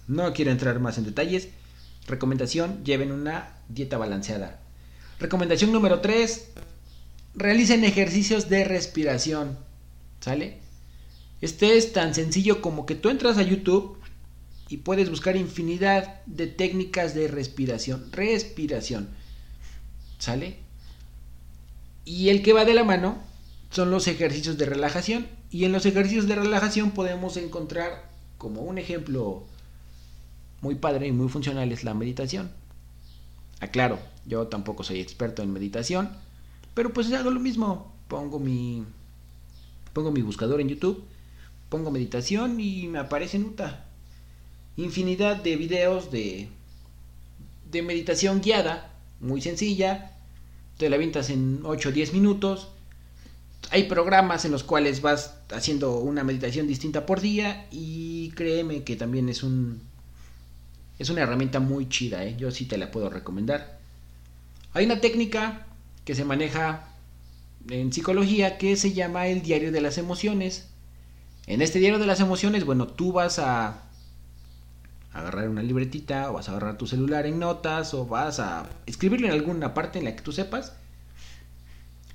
no 0.08 0.34
quiero 0.34 0.52
entrar 0.52 0.80
más 0.80 0.98
en 0.98 1.06
detalles. 1.06 1.50
Recomendación, 2.08 2.84
lleven 2.84 3.12
una 3.12 3.58
dieta 3.68 3.98
balanceada. 3.98 4.60
Recomendación 5.20 5.72
número 5.72 6.02
3, 6.02 6.52
realicen 7.36 7.84
ejercicios 7.84 8.50
de 8.50 8.64
respiración. 8.64 9.58
¿Sale? 10.20 10.60
Este 11.42 11.78
es 11.78 11.94
tan 11.94 12.14
sencillo 12.16 12.62
como 12.62 12.86
que 12.86 12.96
tú 12.96 13.10
entras 13.10 13.38
a 13.38 13.44
YouTube 13.44 13.98
y 14.70 14.78
puedes 14.78 15.10
buscar 15.10 15.36
infinidad 15.36 16.24
de 16.26 16.48
técnicas 16.48 17.14
de 17.14 17.28
respiración. 17.28 18.12
Respiración. 18.12 19.10
¿Sale? 20.18 20.58
Y 22.06 22.30
el 22.30 22.42
que 22.42 22.54
va 22.54 22.66
de 22.66 22.74
la 22.74 22.84
mano 22.84 23.18
son 23.72 23.92
los 23.92 24.08
ejercicios 24.08 24.58
de 24.58 24.66
relajación. 24.66 25.28
Y 25.52 25.66
en 25.66 25.72
los 25.72 25.86
ejercicios 25.86 26.28
de 26.28 26.36
relajación 26.36 26.92
podemos 26.92 27.38
encontrar 27.38 28.10
como 28.38 28.62
un 28.62 28.78
ejemplo 28.78 29.44
muy 30.62 30.76
padre 30.76 31.08
y 31.08 31.12
muy 31.12 31.30
funcional 31.30 31.72
es 31.72 31.84
la 31.84 31.94
meditación. 31.94 32.52
Aclaro, 33.60 34.00
yo 34.26 34.48
tampoco 34.48 34.84
soy 34.84 35.00
experto 35.00 35.42
en 35.42 35.54
meditación, 35.54 36.10
pero 36.74 36.94
pues 36.94 37.12
hago 37.14 37.32
lo 37.32 37.40
mismo. 37.40 37.94
Pongo 38.08 38.40
mi 38.40 38.84
pongo 39.94 40.12
mi 40.12 40.22
buscador 40.22 40.60
en 40.60 40.68
YouTube, 40.68 41.04
pongo 41.70 41.90
meditación 41.90 42.60
y 42.60 42.88
me 42.88 43.00
aparece 43.00 43.40
Nuta. 43.40 43.86
infinidad 44.76 45.38
de 45.38 45.56
videos 45.56 46.12
de, 46.12 46.50
de 47.72 47.82
meditación 47.82 48.42
guiada, 48.42 48.92
muy 49.26 49.42
sencilla, 49.42 50.14
te 50.78 50.90
la 50.90 50.96
avientas 50.96 51.30
en 51.30 51.62
8 51.64 51.90
o 51.90 51.92
10 51.92 52.14
minutos. 52.14 52.70
Hay 53.72 53.84
programas 53.84 54.46
en 54.46 54.52
los 54.52 54.64
cuales 54.64 55.02
vas 55.02 55.36
haciendo 55.52 56.00
una 56.00 56.24
meditación 56.24 56.68
distinta 56.68 57.06
por 57.06 57.22
día 57.22 57.68
y 57.72 58.30
créeme 58.32 58.84
que 58.84 58.96
también 58.96 59.28
es 59.30 59.44
un 59.44 59.82
es 60.98 61.10
una 61.10 61.22
herramienta 61.22 61.60
muy 61.60 61.90
chida, 61.90 62.24
¿eh? 62.24 62.36
yo 62.38 62.52
sí 62.52 62.66
te 62.66 62.78
la 62.78 62.92
puedo 62.92 63.10
recomendar. 63.10 63.80
Hay 64.74 64.86
una 64.86 65.02
técnica 65.02 65.68
que 66.06 66.16
se 66.16 66.24
maneja 66.24 66.88
en 67.70 67.92
psicología 67.92 68.58
que 68.58 68.78
se 68.78 68.94
llama 68.94 69.28
el 69.28 69.42
diario 69.42 69.72
de 69.72 69.82
las 69.82 69.98
emociones. 69.98 70.68
En 71.48 71.62
este 71.62 71.80
diario 71.80 72.00
de 72.00 72.08
las 72.08 72.22
emociones, 72.22 72.64
bueno, 72.64 72.88
tú 72.88 73.12
vas 73.12 73.40
a 73.40 73.85
agarrar 75.16 75.48
una 75.48 75.64
libretita 75.64 76.30
o 76.30 76.34
vas 76.34 76.50
a 76.50 76.52
agarrar 76.52 76.78
tu 76.78 76.88
celular 76.88 77.26
en 77.26 77.40
notas 77.40 77.94
o 77.94 78.06
vas 78.06 78.40
a 78.40 78.70
escribirlo 78.86 79.28
en 79.28 79.34
alguna 79.34 79.74
parte 79.74 79.98
en 79.98 80.06
la 80.06 80.16
que 80.16 80.22
tú 80.22 80.34
sepas. 80.34 80.74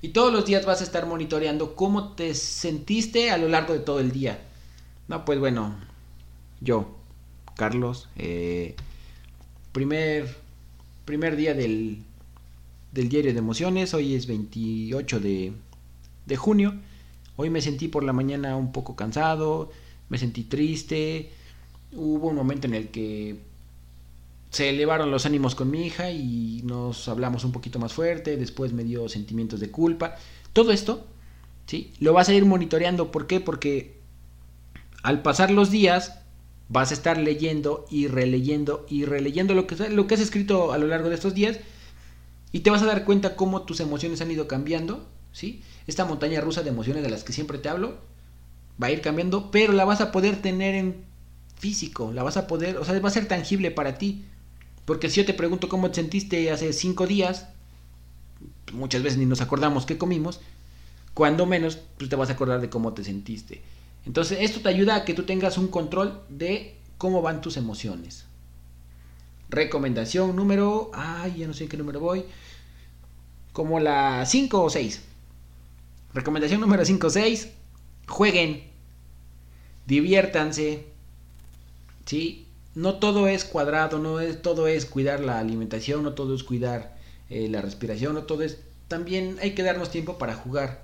Y 0.01 0.09
todos 0.09 0.31
los 0.31 0.45
días 0.45 0.65
vas 0.65 0.81
a 0.81 0.83
estar 0.83 1.07
monitoreando 1.07 1.75
cómo 1.75 2.13
te 2.13 2.33
sentiste 2.35 3.31
a 3.31 3.37
lo 3.37 3.47
largo 3.47 3.73
de 3.73 3.79
todo 3.79 3.99
el 3.99 4.11
día. 4.11 4.39
No, 5.07 5.25
pues 5.25 5.39
bueno, 5.39 5.75
yo, 6.59 6.95
Carlos, 7.55 8.07
eh, 8.17 8.75
primer, 9.71 10.37
primer 11.05 11.35
día 11.35 11.55
del, 11.55 12.03
del 12.91 13.09
diario 13.09 13.33
de 13.33 13.39
emociones, 13.39 13.95
hoy 13.95 14.13
es 14.13 14.27
28 14.27 15.19
de, 15.19 15.53
de 16.27 16.37
junio. 16.37 16.75
Hoy 17.35 17.49
me 17.49 17.61
sentí 17.61 17.87
por 17.87 18.03
la 18.03 18.13
mañana 18.13 18.55
un 18.57 18.71
poco 18.71 18.95
cansado, 18.95 19.71
me 20.09 20.19
sentí 20.19 20.43
triste, 20.43 21.31
hubo 21.93 22.27
un 22.29 22.35
momento 22.35 22.67
en 22.67 22.73
el 22.73 22.89
que 22.89 23.39
se 24.49 24.69
elevaron 24.69 25.11
los 25.11 25.25
ánimos 25.25 25.55
con 25.55 25.71
mi 25.71 25.85
hija 25.85 26.11
y 26.11 26.61
nos 26.63 27.07
hablamos 27.07 27.45
un 27.45 27.51
poquito 27.51 27.79
más 27.79 27.93
fuerte, 27.93 28.37
después 28.37 28.73
me 28.73 28.83
dio 28.83 29.07
sentimientos 29.07 29.59
de 29.59 29.71
culpa. 29.71 30.15
Todo 30.51 30.71
esto, 30.71 31.07
¿sí? 31.67 31.93
Lo 31.99 32.13
vas 32.13 32.27
a 32.27 32.33
ir 32.33 32.45
monitoreando, 32.45 33.11
¿por 33.11 33.27
qué? 33.27 33.39
Porque 33.39 33.99
al 35.03 35.21
pasar 35.21 35.51
los 35.51 35.71
días 35.71 36.19
vas 36.67 36.91
a 36.91 36.93
estar 36.93 37.17
leyendo 37.17 37.85
y 37.89 38.07
releyendo 38.07 38.85
y 38.89 39.05
releyendo 39.05 39.53
lo 39.53 39.67
que, 39.67 39.89
lo 39.89 40.07
que 40.07 40.15
has 40.15 40.21
escrito 40.21 40.73
a 40.73 40.77
lo 40.77 40.87
largo 40.87 41.09
de 41.09 41.15
estos 41.15 41.33
días 41.33 41.59
y 42.51 42.59
te 42.61 42.69
vas 42.69 42.81
a 42.81 42.85
dar 42.85 43.05
cuenta 43.05 43.35
cómo 43.35 43.63
tus 43.63 43.79
emociones 43.79 44.21
han 44.21 44.31
ido 44.31 44.47
cambiando, 44.47 45.05
¿sí? 45.31 45.61
Esta 45.87 46.05
montaña 46.05 46.41
rusa 46.41 46.61
de 46.61 46.69
emociones 46.69 47.03
de 47.03 47.09
las 47.09 47.23
que 47.23 47.33
siempre 47.33 47.57
te 47.57 47.69
hablo 47.69 47.97
va 48.81 48.87
a 48.87 48.91
ir 48.91 49.01
cambiando, 49.01 49.51
pero 49.51 49.71
la 49.71 49.85
vas 49.85 50.01
a 50.01 50.11
poder 50.11 50.41
tener 50.41 50.75
en 50.75 51.10
físico, 51.61 52.11
la 52.11 52.23
vas 52.23 52.37
a 52.37 52.47
poder, 52.47 52.77
o 52.77 52.83
sea, 52.83 52.99
va 52.99 53.07
a 53.07 53.11
ser 53.11 53.27
tangible 53.27 53.69
para 53.69 53.97
ti. 53.99 54.25
Porque 54.85 55.09
si 55.09 55.21
yo 55.21 55.25
te 55.27 55.35
pregunto 55.35 55.69
cómo 55.69 55.89
te 55.89 56.01
sentiste 56.01 56.49
hace 56.51 56.73
cinco 56.73 57.05
días, 57.05 57.47
muchas 58.73 59.03
veces 59.03 59.19
ni 59.19 59.27
nos 59.27 59.41
acordamos 59.41 59.85
qué 59.85 59.97
comimos, 59.97 60.41
cuando 61.13 61.45
menos 61.45 61.77
pues 61.97 62.09
te 62.09 62.15
vas 62.15 62.29
a 62.29 62.33
acordar 62.33 62.61
de 62.61 62.69
cómo 62.69 62.93
te 62.93 63.03
sentiste. 63.03 63.61
Entonces, 64.07 64.39
esto 64.41 64.61
te 64.61 64.69
ayuda 64.69 64.95
a 64.95 65.05
que 65.05 65.13
tú 65.13 65.23
tengas 65.23 65.59
un 65.59 65.67
control 65.67 66.23
de 66.29 66.75
cómo 66.97 67.21
van 67.21 67.41
tus 67.41 67.57
emociones. 67.57 68.25
Recomendación 69.49 70.35
número, 70.35 70.89
ay, 70.95 71.35
ya 71.37 71.47
no 71.47 71.53
sé 71.53 71.65
en 71.65 71.69
qué 71.69 71.77
número 71.77 71.99
voy, 71.99 72.23
como 73.53 73.79
la 73.79 74.25
5 74.25 74.63
o 74.63 74.69
6. 74.69 75.01
Recomendación 76.15 76.59
número 76.59 76.83
5 76.83 77.05
o 77.05 77.09
6, 77.11 77.49
jueguen, 78.07 78.63
diviértanse, 79.85 80.90
¿sí? 82.05 82.47
No 82.75 82.95
todo 82.95 83.27
es 83.27 83.43
cuadrado, 83.43 83.99
no 83.99 84.19
es, 84.19 84.41
todo 84.41 84.67
es 84.67 84.85
cuidar 84.85 85.19
la 85.19 85.39
alimentación, 85.39 86.03
no 86.03 86.13
todo 86.13 86.35
es 86.35 86.43
cuidar 86.43 86.97
eh, 87.29 87.47
la 87.49 87.61
respiración, 87.61 88.13
no 88.13 88.23
todo 88.23 88.43
es... 88.43 88.59
También 88.87 89.37
hay 89.41 89.51
que 89.55 89.63
darnos 89.63 89.91
tiempo 89.91 90.17
para 90.17 90.35
jugar. 90.35 90.83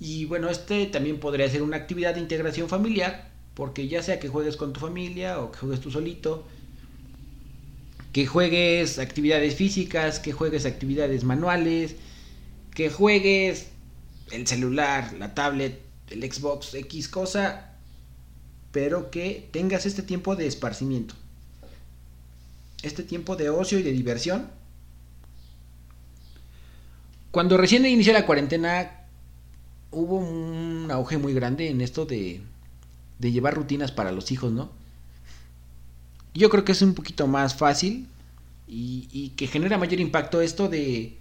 Y 0.00 0.26
bueno, 0.26 0.48
este 0.48 0.86
también 0.86 1.18
podría 1.18 1.48
ser 1.48 1.62
una 1.62 1.76
actividad 1.76 2.14
de 2.14 2.20
integración 2.20 2.68
familiar, 2.68 3.30
porque 3.54 3.88
ya 3.88 4.02
sea 4.02 4.20
que 4.20 4.28
juegues 4.28 4.56
con 4.56 4.72
tu 4.72 4.80
familia 4.80 5.40
o 5.40 5.50
que 5.50 5.58
juegues 5.58 5.80
tú 5.80 5.90
solito, 5.90 6.44
que 8.12 8.26
juegues 8.26 8.98
actividades 8.98 9.56
físicas, 9.56 10.20
que 10.20 10.32
juegues 10.32 10.66
actividades 10.66 11.24
manuales, 11.24 11.96
que 12.74 12.90
juegues 12.90 13.68
el 14.30 14.46
celular, 14.46 15.12
la 15.18 15.34
tablet, 15.34 15.80
el 16.10 16.32
Xbox, 16.32 16.74
X 16.74 17.08
cosa, 17.08 17.67
pero 18.72 19.10
que 19.10 19.48
tengas 19.50 19.86
este 19.86 20.02
tiempo 20.02 20.36
de 20.36 20.46
esparcimiento, 20.46 21.14
este 22.82 23.02
tiempo 23.02 23.36
de 23.36 23.50
ocio 23.50 23.78
y 23.78 23.82
de 23.82 23.92
diversión. 23.92 24.48
Cuando 27.30 27.56
recién 27.56 27.84
inició 27.86 28.12
la 28.12 28.26
cuarentena, 28.26 29.06
hubo 29.90 30.16
un 30.16 30.88
auge 30.90 31.18
muy 31.18 31.34
grande 31.34 31.68
en 31.68 31.80
esto 31.80 32.04
de, 32.04 32.40
llevar 33.20 33.54
rutinas 33.54 33.92
para 33.92 34.12
los 34.12 34.30
hijos, 34.32 34.52
¿no? 34.52 34.70
Yo 36.34 36.50
creo 36.50 36.64
que 36.64 36.72
es 36.72 36.82
un 36.82 36.94
poquito 36.94 37.26
más 37.26 37.54
fácil 37.54 38.06
y, 38.66 39.08
y 39.10 39.30
que 39.30 39.46
genera 39.46 39.78
mayor 39.78 40.00
impacto 40.00 40.40
esto 40.40 40.68
de, 40.68 41.16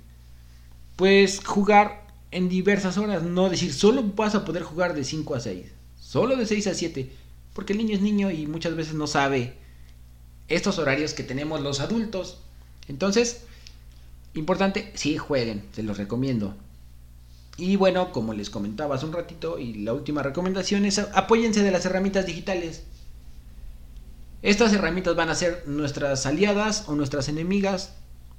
pues, 0.95 1.43
jugar 1.43 2.05
en 2.31 2.49
diversas 2.49 2.97
horas, 2.97 3.23
no 3.23 3.49
decir, 3.49 3.73
solo 3.73 4.03
vas 4.03 4.35
a 4.35 4.43
poder 4.43 4.63
jugar 4.63 4.93
de 4.93 5.03
5 5.03 5.35
a 5.35 5.39
6, 5.39 5.65
solo 5.99 6.35
de 6.35 6.45
6 6.45 6.67
a 6.67 6.73
7 6.73 7.26
porque 7.57 7.73
el 7.73 7.79
niño 7.79 7.95
es 7.95 8.01
niño 8.01 8.29
y 8.29 8.45
muchas 8.45 8.75
veces 8.75 8.93
no 8.93 9.07
sabe 9.07 9.55
estos 10.47 10.77
horarios 10.77 11.15
que 11.15 11.23
tenemos 11.23 11.59
los 11.59 11.79
adultos. 11.79 12.37
Entonces, 12.87 13.45
importante, 14.35 14.91
sí 14.93 15.17
jueguen, 15.17 15.63
se 15.71 15.81
los 15.81 15.97
recomiendo. 15.97 16.53
Y 17.57 17.75
bueno, 17.75 18.11
como 18.11 18.35
les 18.35 18.51
comentaba 18.51 18.93
hace 18.93 19.07
un 19.07 19.13
ratito, 19.13 19.57
y 19.57 19.73
la 19.73 19.93
última 19.93 20.21
recomendación 20.21 20.85
es 20.85 20.99
apóyense 20.99 21.63
de 21.63 21.71
las 21.71 21.83
herramientas 21.83 22.27
digitales. 22.27 22.83
Estas 24.43 24.71
herramientas 24.73 25.15
van 25.15 25.29
a 25.29 25.33
ser 25.33 25.63
nuestras 25.65 26.27
aliadas 26.27 26.87
o 26.87 26.93
nuestras 26.93 27.27
enemigas, 27.27 27.95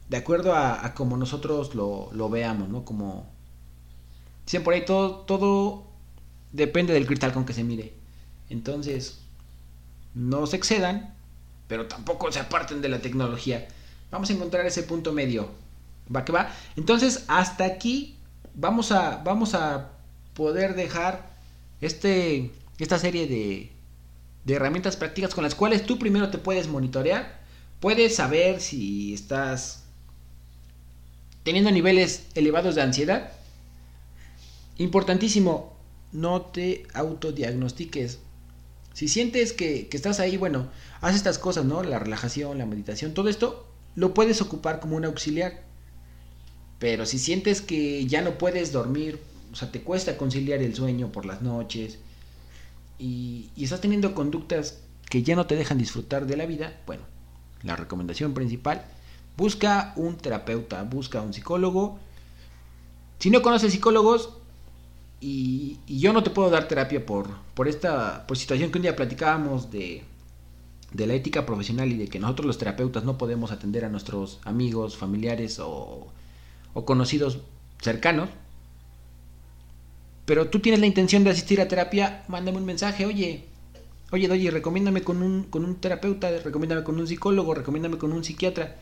de 0.08 0.16
acuerdo 0.16 0.54
a, 0.54 0.94
como 0.94 1.16
nosotros 1.16 1.74
lo, 1.74 2.08
lo, 2.12 2.30
veamos, 2.30 2.68
¿no? 2.68 2.84
Como 2.84 3.26
dicen 4.46 4.62
por 4.62 4.74
ahí, 4.74 4.84
todo, 4.84 5.22
todo 5.22 5.88
depende 6.52 6.92
del 6.92 7.08
cristal 7.08 7.32
con 7.32 7.44
que 7.44 7.52
se 7.52 7.64
mire. 7.64 7.97
Entonces, 8.50 9.18
no 10.14 10.46
se 10.46 10.56
excedan, 10.56 11.14
pero 11.68 11.86
tampoco 11.86 12.32
se 12.32 12.40
aparten 12.40 12.80
de 12.80 12.88
la 12.88 13.00
tecnología. 13.00 13.68
Vamos 14.10 14.30
a 14.30 14.32
encontrar 14.32 14.66
ese 14.66 14.82
punto 14.82 15.12
medio. 15.12 15.50
¿Va 16.14 16.24
que 16.24 16.32
va? 16.32 16.50
Entonces, 16.76 17.24
hasta 17.28 17.64
aquí 17.64 18.16
vamos 18.54 18.92
a, 18.92 19.18
vamos 19.18 19.54
a 19.54 19.90
poder 20.34 20.74
dejar 20.74 21.30
este, 21.80 22.50
esta 22.78 22.98
serie 22.98 23.26
de, 23.26 23.70
de 24.44 24.54
herramientas 24.54 24.96
prácticas 24.96 25.34
con 25.34 25.44
las 25.44 25.54
cuales 25.54 25.84
tú 25.84 25.98
primero 25.98 26.30
te 26.30 26.38
puedes 26.38 26.68
monitorear. 26.68 27.38
Puedes 27.80 28.16
saber 28.16 28.60
si 28.60 29.14
estás 29.14 29.84
teniendo 31.44 31.70
niveles 31.70 32.26
elevados 32.34 32.74
de 32.74 32.82
ansiedad. 32.82 33.32
Importantísimo, 34.78 35.76
no 36.12 36.42
te 36.42 36.86
autodiagnostiques. 36.94 38.20
Si 38.98 39.06
sientes 39.06 39.52
que, 39.52 39.88
estás 39.92 40.18
ahí, 40.18 40.36
bueno, 40.36 40.66
haz 41.00 41.14
estas 41.14 41.38
cosas, 41.38 41.64
¿no? 41.64 41.84
La 41.84 42.00
relajación, 42.00 42.58
la 42.58 42.66
meditación, 42.66 43.14
todo 43.14 43.28
esto 43.28 43.64
lo 43.94 44.12
puedes 44.12 44.42
ocupar 44.42 44.80
como 44.80 44.96
un 44.96 45.04
auxiliar. 45.04 45.62
Pero 46.80 47.06
si 47.06 47.20
sientes 47.20 47.60
que 47.60 48.04
ya 48.06 48.22
no 48.22 48.38
puedes 48.38 48.72
dormir, 48.72 49.20
o 49.52 49.54
sea, 49.54 49.70
te 49.70 49.82
cuesta 49.82 50.16
conciliar 50.16 50.62
el 50.62 50.74
sueño 50.74 51.12
por 51.12 51.26
las 51.26 51.42
noches 51.42 52.00
y, 52.98 53.50
y 53.54 53.62
estás 53.62 53.80
teniendo 53.80 54.16
conductas 54.16 54.80
que 55.08 55.22
ya 55.22 55.36
no 55.36 55.46
te 55.46 55.54
dejan 55.54 55.78
disfrutar 55.78 56.26
de 56.26 56.36
la 56.36 56.46
vida, 56.46 56.80
bueno, 56.84 57.04
la 57.62 57.76
recomendación 57.76 58.34
principal, 58.34 58.84
busca 59.36 59.92
un 59.94 60.16
terapeuta, 60.16 60.82
busca 60.82 61.22
un 61.22 61.32
psicólogo. 61.32 62.00
Si 63.20 63.30
no 63.30 63.42
conoces 63.42 63.70
psicólogos, 63.70 64.30
y, 65.20 65.78
yo 65.86 66.12
no 66.12 66.22
te 66.22 66.30
puedo 66.30 66.50
dar 66.50 66.68
terapia 66.68 67.04
por, 67.04 67.28
por 67.54 67.68
esta 67.68 68.24
situación 68.34 68.70
que 68.70 68.78
un 68.78 68.82
día 68.82 68.96
platicábamos 68.96 69.70
de, 69.70 70.04
de 70.92 71.06
la 71.06 71.14
ética 71.14 71.44
profesional 71.44 71.90
y 71.90 71.96
de 71.96 72.08
que 72.08 72.20
nosotros 72.20 72.46
los 72.46 72.58
terapeutas 72.58 73.04
no 73.04 73.18
podemos 73.18 73.50
atender 73.50 73.84
a 73.84 73.88
nuestros 73.88 74.38
amigos, 74.44 74.96
familiares 74.96 75.58
o, 75.58 76.06
o 76.72 76.84
conocidos 76.84 77.38
cercanos. 77.80 78.28
Pero 80.24 80.48
tú 80.50 80.60
tienes 80.60 80.80
la 80.80 80.86
intención 80.86 81.24
de 81.24 81.30
asistir 81.30 81.60
a 81.60 81.68
terapia, 81.68 82.24
mándame 82.28 82.58
un 82.58 82.66
mensaje, 82.66 83.06
oye, 83.06 83.44
oye, 84.12 84.30
oye, 84.30 84.50
recomiéndame 84.50 85.02
con 85.02 85.22
un, 85.22 85.44
con 85.44 85.64
un 85.64 85.76
terapeuta, 85.76 86.30
recomiéndame 86.44 86.84
con 86.84 87.00
un 87.00 87.08
psicólogo, 87.08 87.54
recomiéndame 87.54 87.98
con 87.98 88.12
un 88.12 88.22
psiquiatra. 88.22 88.76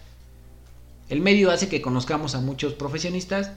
El 1.09 1.21
medio 1.21 1.51
hace 1.51 1.69
que 1.69 1.81
conozcamos 1.81 2.35
a 2.35 2.41
muchos 2.41 2.75
profesionistas. 2.75 3.53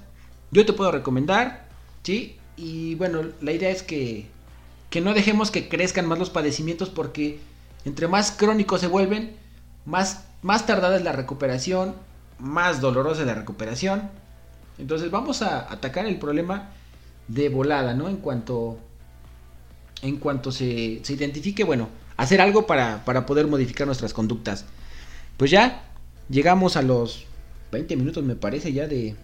Yo 0.52 0.65
te 0.65 0.74
puedo 0.74 0.92
recomendar, 0.92 1.68
¿sí? 2.04 2.38
Y 2.62 2.95
bueno, 2.95 3.22
la 3.39 3.54
idea 3.54 3.69
es 3.69 3.84
que, 3.84 4.28
que 4.89 5.00
no 5.00 5.13
dejemos 5.13 5.50
que 5.50 5.69
crezcan 5.69 6.06
más 6.06 6.19
los 6.19 6.30
padecimientos 6.30 6.89
porque 6.89 7.39
entre 7.86 8.10
más 8.10 8.32
crónicos 8.32 8.82
se 8.82 8.88
vuelven, 8.88 9.38
más, 9.86 10.26
más 10.41 10.65
tardada 10.65 10.98
es 10.98 11.04
la 11.04 11.13
recuperación, 11.13 11.95
más 12.38 12.82
dolorosa 12.82 13.22
es 13.22 13.28
la 13.28 13.34
recuperación. 13.34 14.10
Entonces 14.78 15.10
vamos 15.10 15.41
a 15.41 15.72
atacar 15.72 16.06
el 16.06 16.19
problema 16.19 16.72
de 17.30 17.48
volada, 17.48 17.93
¿no? 17.93 18.10
En 18.10 18.17
cuanto, 18.17 18.78
en 20.02 20.17
cuanto 20.17 20.52
se, 20.52 21.00
se 21.04 21.13
identifique, 21.13 21.63
bueno, 21.63 21.88
hacer 22.17 22.41
algo 22.41 22.67
para, 22.67 23.06
para 23.06 23.26
poder 23.26 23.48
modificar 23.48 23.88
nuestras 23.88 24.13
conductas. 24.13 24.65
Pues 25.38 25.50
ya 25.50 25.84
llegamos 26.30 26.76
a 26.76 26.82
los 26.82 27.26
20 27.72 27.95
minutos, 27.95 28.22
me 28.26 28.36
parece, 28.36 28.74
ya 28.74 28.86
de, 28.86 29.15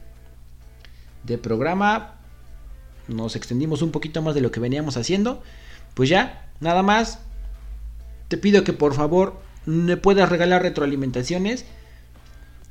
de 1.24 1.38
programa. 1.38 2.14
Nos 3.08 3.36
extendimos 3.36 3.82
un 3.82 3.91
poquito 3.91 4.22
más 4.22 4.36
de 4.36 4.41
lo 4.41 4.52
que 4.52 4.60
veníamos 4.60 4.98
haciendo. 4.98 5.44
Pues 5.94 6.10
ya, 6.10 6.50
nada 6.60 6.84
más. 6.84 7.20
Te 8.28 8.38
pido 8.38 8.63
que 8.63 8.74
por 8.74 8.94
favor 8.94 9.39
me 9.65 9.98
puedas 9.98 10.30
regalar 10.30 10.62
retroalimentaciones. 10.62 11.65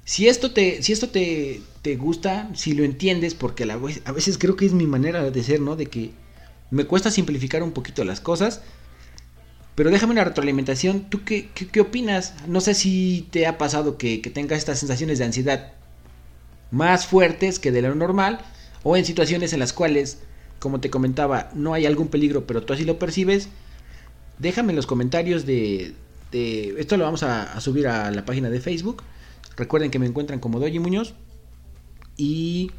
Si 0.04 0.28
esto 0.28 0.52
te, 0.52 0.82
si 0.82 0.92
esto 0.92 1.08
te, 1.08 1.62
te 1.82 1.96
gusta, 1.96 2.50
si 2.54 2.74
lo 2.74 2.84
entiendes, 2.84 3.34
porque 3.34 3.64
a 3.64 4.12
veces 4.12 4.38
creo 4.38 4.56
que 4.56 4.66
es 4.66 4.72
mi 4.72 4.86
manera 4.86 5.30
de 5.30 5.42
ser, 5.42 5.60
¿no? 5.60 5.76
De 5.76 5.86
que 5.86 6.12
me 6.70 6.84
cuesta 6.84 7.10
simplificar 7.10 7.62
un 7.62 7.72
poquito 7.72 8.04
las 8.04 8.20
cosas. 8.20 8.62
Pero 9.74 9.90
déjame 9.90 10.12
una 10.12 10.24
retroalimentación. 10.24 11.08
¿Tú 11.10 11.24
qué, 11.24 11.48
qué, 11.48 11.80
opinas? 11.80 12.34
No 12.46 12.60
sé 12.60 12.74
si 12.74 13.26
te 13.30 13.46
ha 13.46 13.58
pasado 13.58 13.98
que, 13.98 14.20
que 14.20 14.30
tengas 14.30 14.58
estas 14.58 14.78
sensaciones 14.78 15.18
de 15.18 15.24
ansiedad 15.24 15.72
más 16.70 17.06
fuertes 17.06 17.58
que 17.58 17.72
de 17.72 17.82
lo 17.82 17.94
normal. 17.94 18.40
O 18.84 18.96
en 18.96 19.04
situaciones 19.04 19.52
en 19.52 19.58
las 19.58 19.72
cuales, 19.72 20.18
como 20.60 20.78
te 20.78 20.90
comentaba, 20.90 21.50
no 21.54 21.74
hay 21.74 21.86
algún 21.86 22.08
peligro, 22.08 22.46
pero 22.46 22.62
tú 22.62 22.74
así 22.74 22.84
lo 22.84 22.98
percibes. 22.98 23.48
Déjame 24.38 24.70
en 24.72 24.76
los 24.76 24.86
comentarios 24.86 25.46
de... 25.46 25.94
de 26.30 26.74
esto 26.78 26.96
lo 26.96 27.04
vamos 27.04 27.22
a, 27.22 27.60
subir 27.60 27.88
a 27.88 28.12
la 28.12 28.24
página 28.24 28.50
de 28.50 28.60
Facebook. 28.60 29.02
Recuerden 29.56 29.90
que 29.90 29.98
me 29.98 30.06
encuentran 30.06 30.38
como 30.38 30.60
Doji 30.60 30.78
Muñoz. 30.78 31.14
Y 32.16 32.70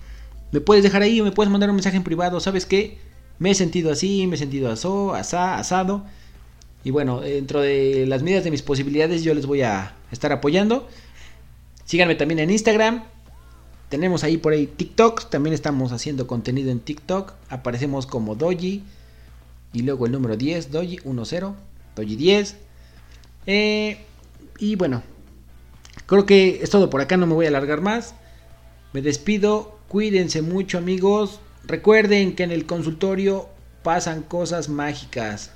me 0.52 0.62
puedes 0.62 0.84
dejar 0.84 1.02
ahí 1.02 1.20
o 1.20 1.24
me 1.26 1.32
puedes 1.32 1.52
mandar 1.52 1.70
un 1.70 1.76
mensaje 1.76 1.98
en 1.98 2.04
privado. 2.04 2.40
¿Sabes 2.40 2.66
qué? 2.66 3.00
Me 3.40 3.52
he 3.52 3.56
sentido 3.56 3.92
así, 3.92 4.28
me 4.28 4.36
he 4.36 4.38
sentido 4.40 4.72
aso, 4.72 5.14
asá, 5.16 5.58
asado. 5.58 6.06
Y 6.84 6.92
bueno, 6.92 7.22
dentro 7.22 7.62
de 7.62 8.06
las 8.08 8.22
medidas 8.22 8.44
de 8.44 8.52
mis 8.52 8.62
posibilidades 8.62 9.24
yo 9.24 9.34
les 9.34 9.48
voy 9.48 9.64
a 9.64 9.96
estar 10.12 10.32
apoyando. 10.32 10.88
Síganme 11.86 12.14
también 12.14 12.40
en 12.40 12.52
Instagram. 12.52 13.04
Tenemos 13.90 14.24
ahí 14.24 14.38
por 14.38 14.54
ahí 14.54 14.68
TikTok. 14.68 15.30
También 15.30 15.54
estamos 15.54 15.92
haciendo 15.92 16.28
contenido 16.28 16.72
en 16.72 16.80
TikTok. 16.80 17.34
Aparecemos 17.50 18.06
como 18.06 18.36
Doji. 18.36 18.84
Y 19.74 19.82
luego 19.82 20.06
el 20.06 20.12
número 20.12 20.38
10, 20.38 20.72
Doji 20.72 21.00
10. 21.04 21.44
Doji 21.96 22.16
10. 22.16 22.56
Eh, 23.48 23.98
y 24.58 24.76
bueno, 24.76 25.04
creo 26.06 26.26
que 26.26 26.62
es 26.62 26.70
todo 26.70 26.90
por 26.90 27.02
acá. 27.02 27.18
No 27.18 27.28
me 27.28 27.34
voy 27.34 27.46
a 27.46 27.50
alargar 27.50 27.82
más. 27.82 28.16
Me 28.94 29.02
despido. 29.02 29.78
Cuídense 29.88 30.42
mucho 30.42 30.78
amigos. 30.78 31.40
Recuerden 31.68 32.36
que 32.36 32.44
en 32.44 32.52
el 32.52 32.66
consultorio 32.66 33.50
pasan 33.84 34.24
cosas 34.24 34.68
mágicas, 34.68 35.52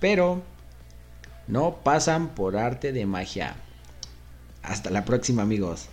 pero 0.00 0.42
no 1.46 1.76
pasan 1.82 2.28
por 2.28 2.56
arte 2.56 2.92
de 2.92 3.06
magia. 3.06 3.56
Hasta 4.62 4.90
la 4.90 5.04
próxima 5.04 5.42
amigos. 5.42 5.88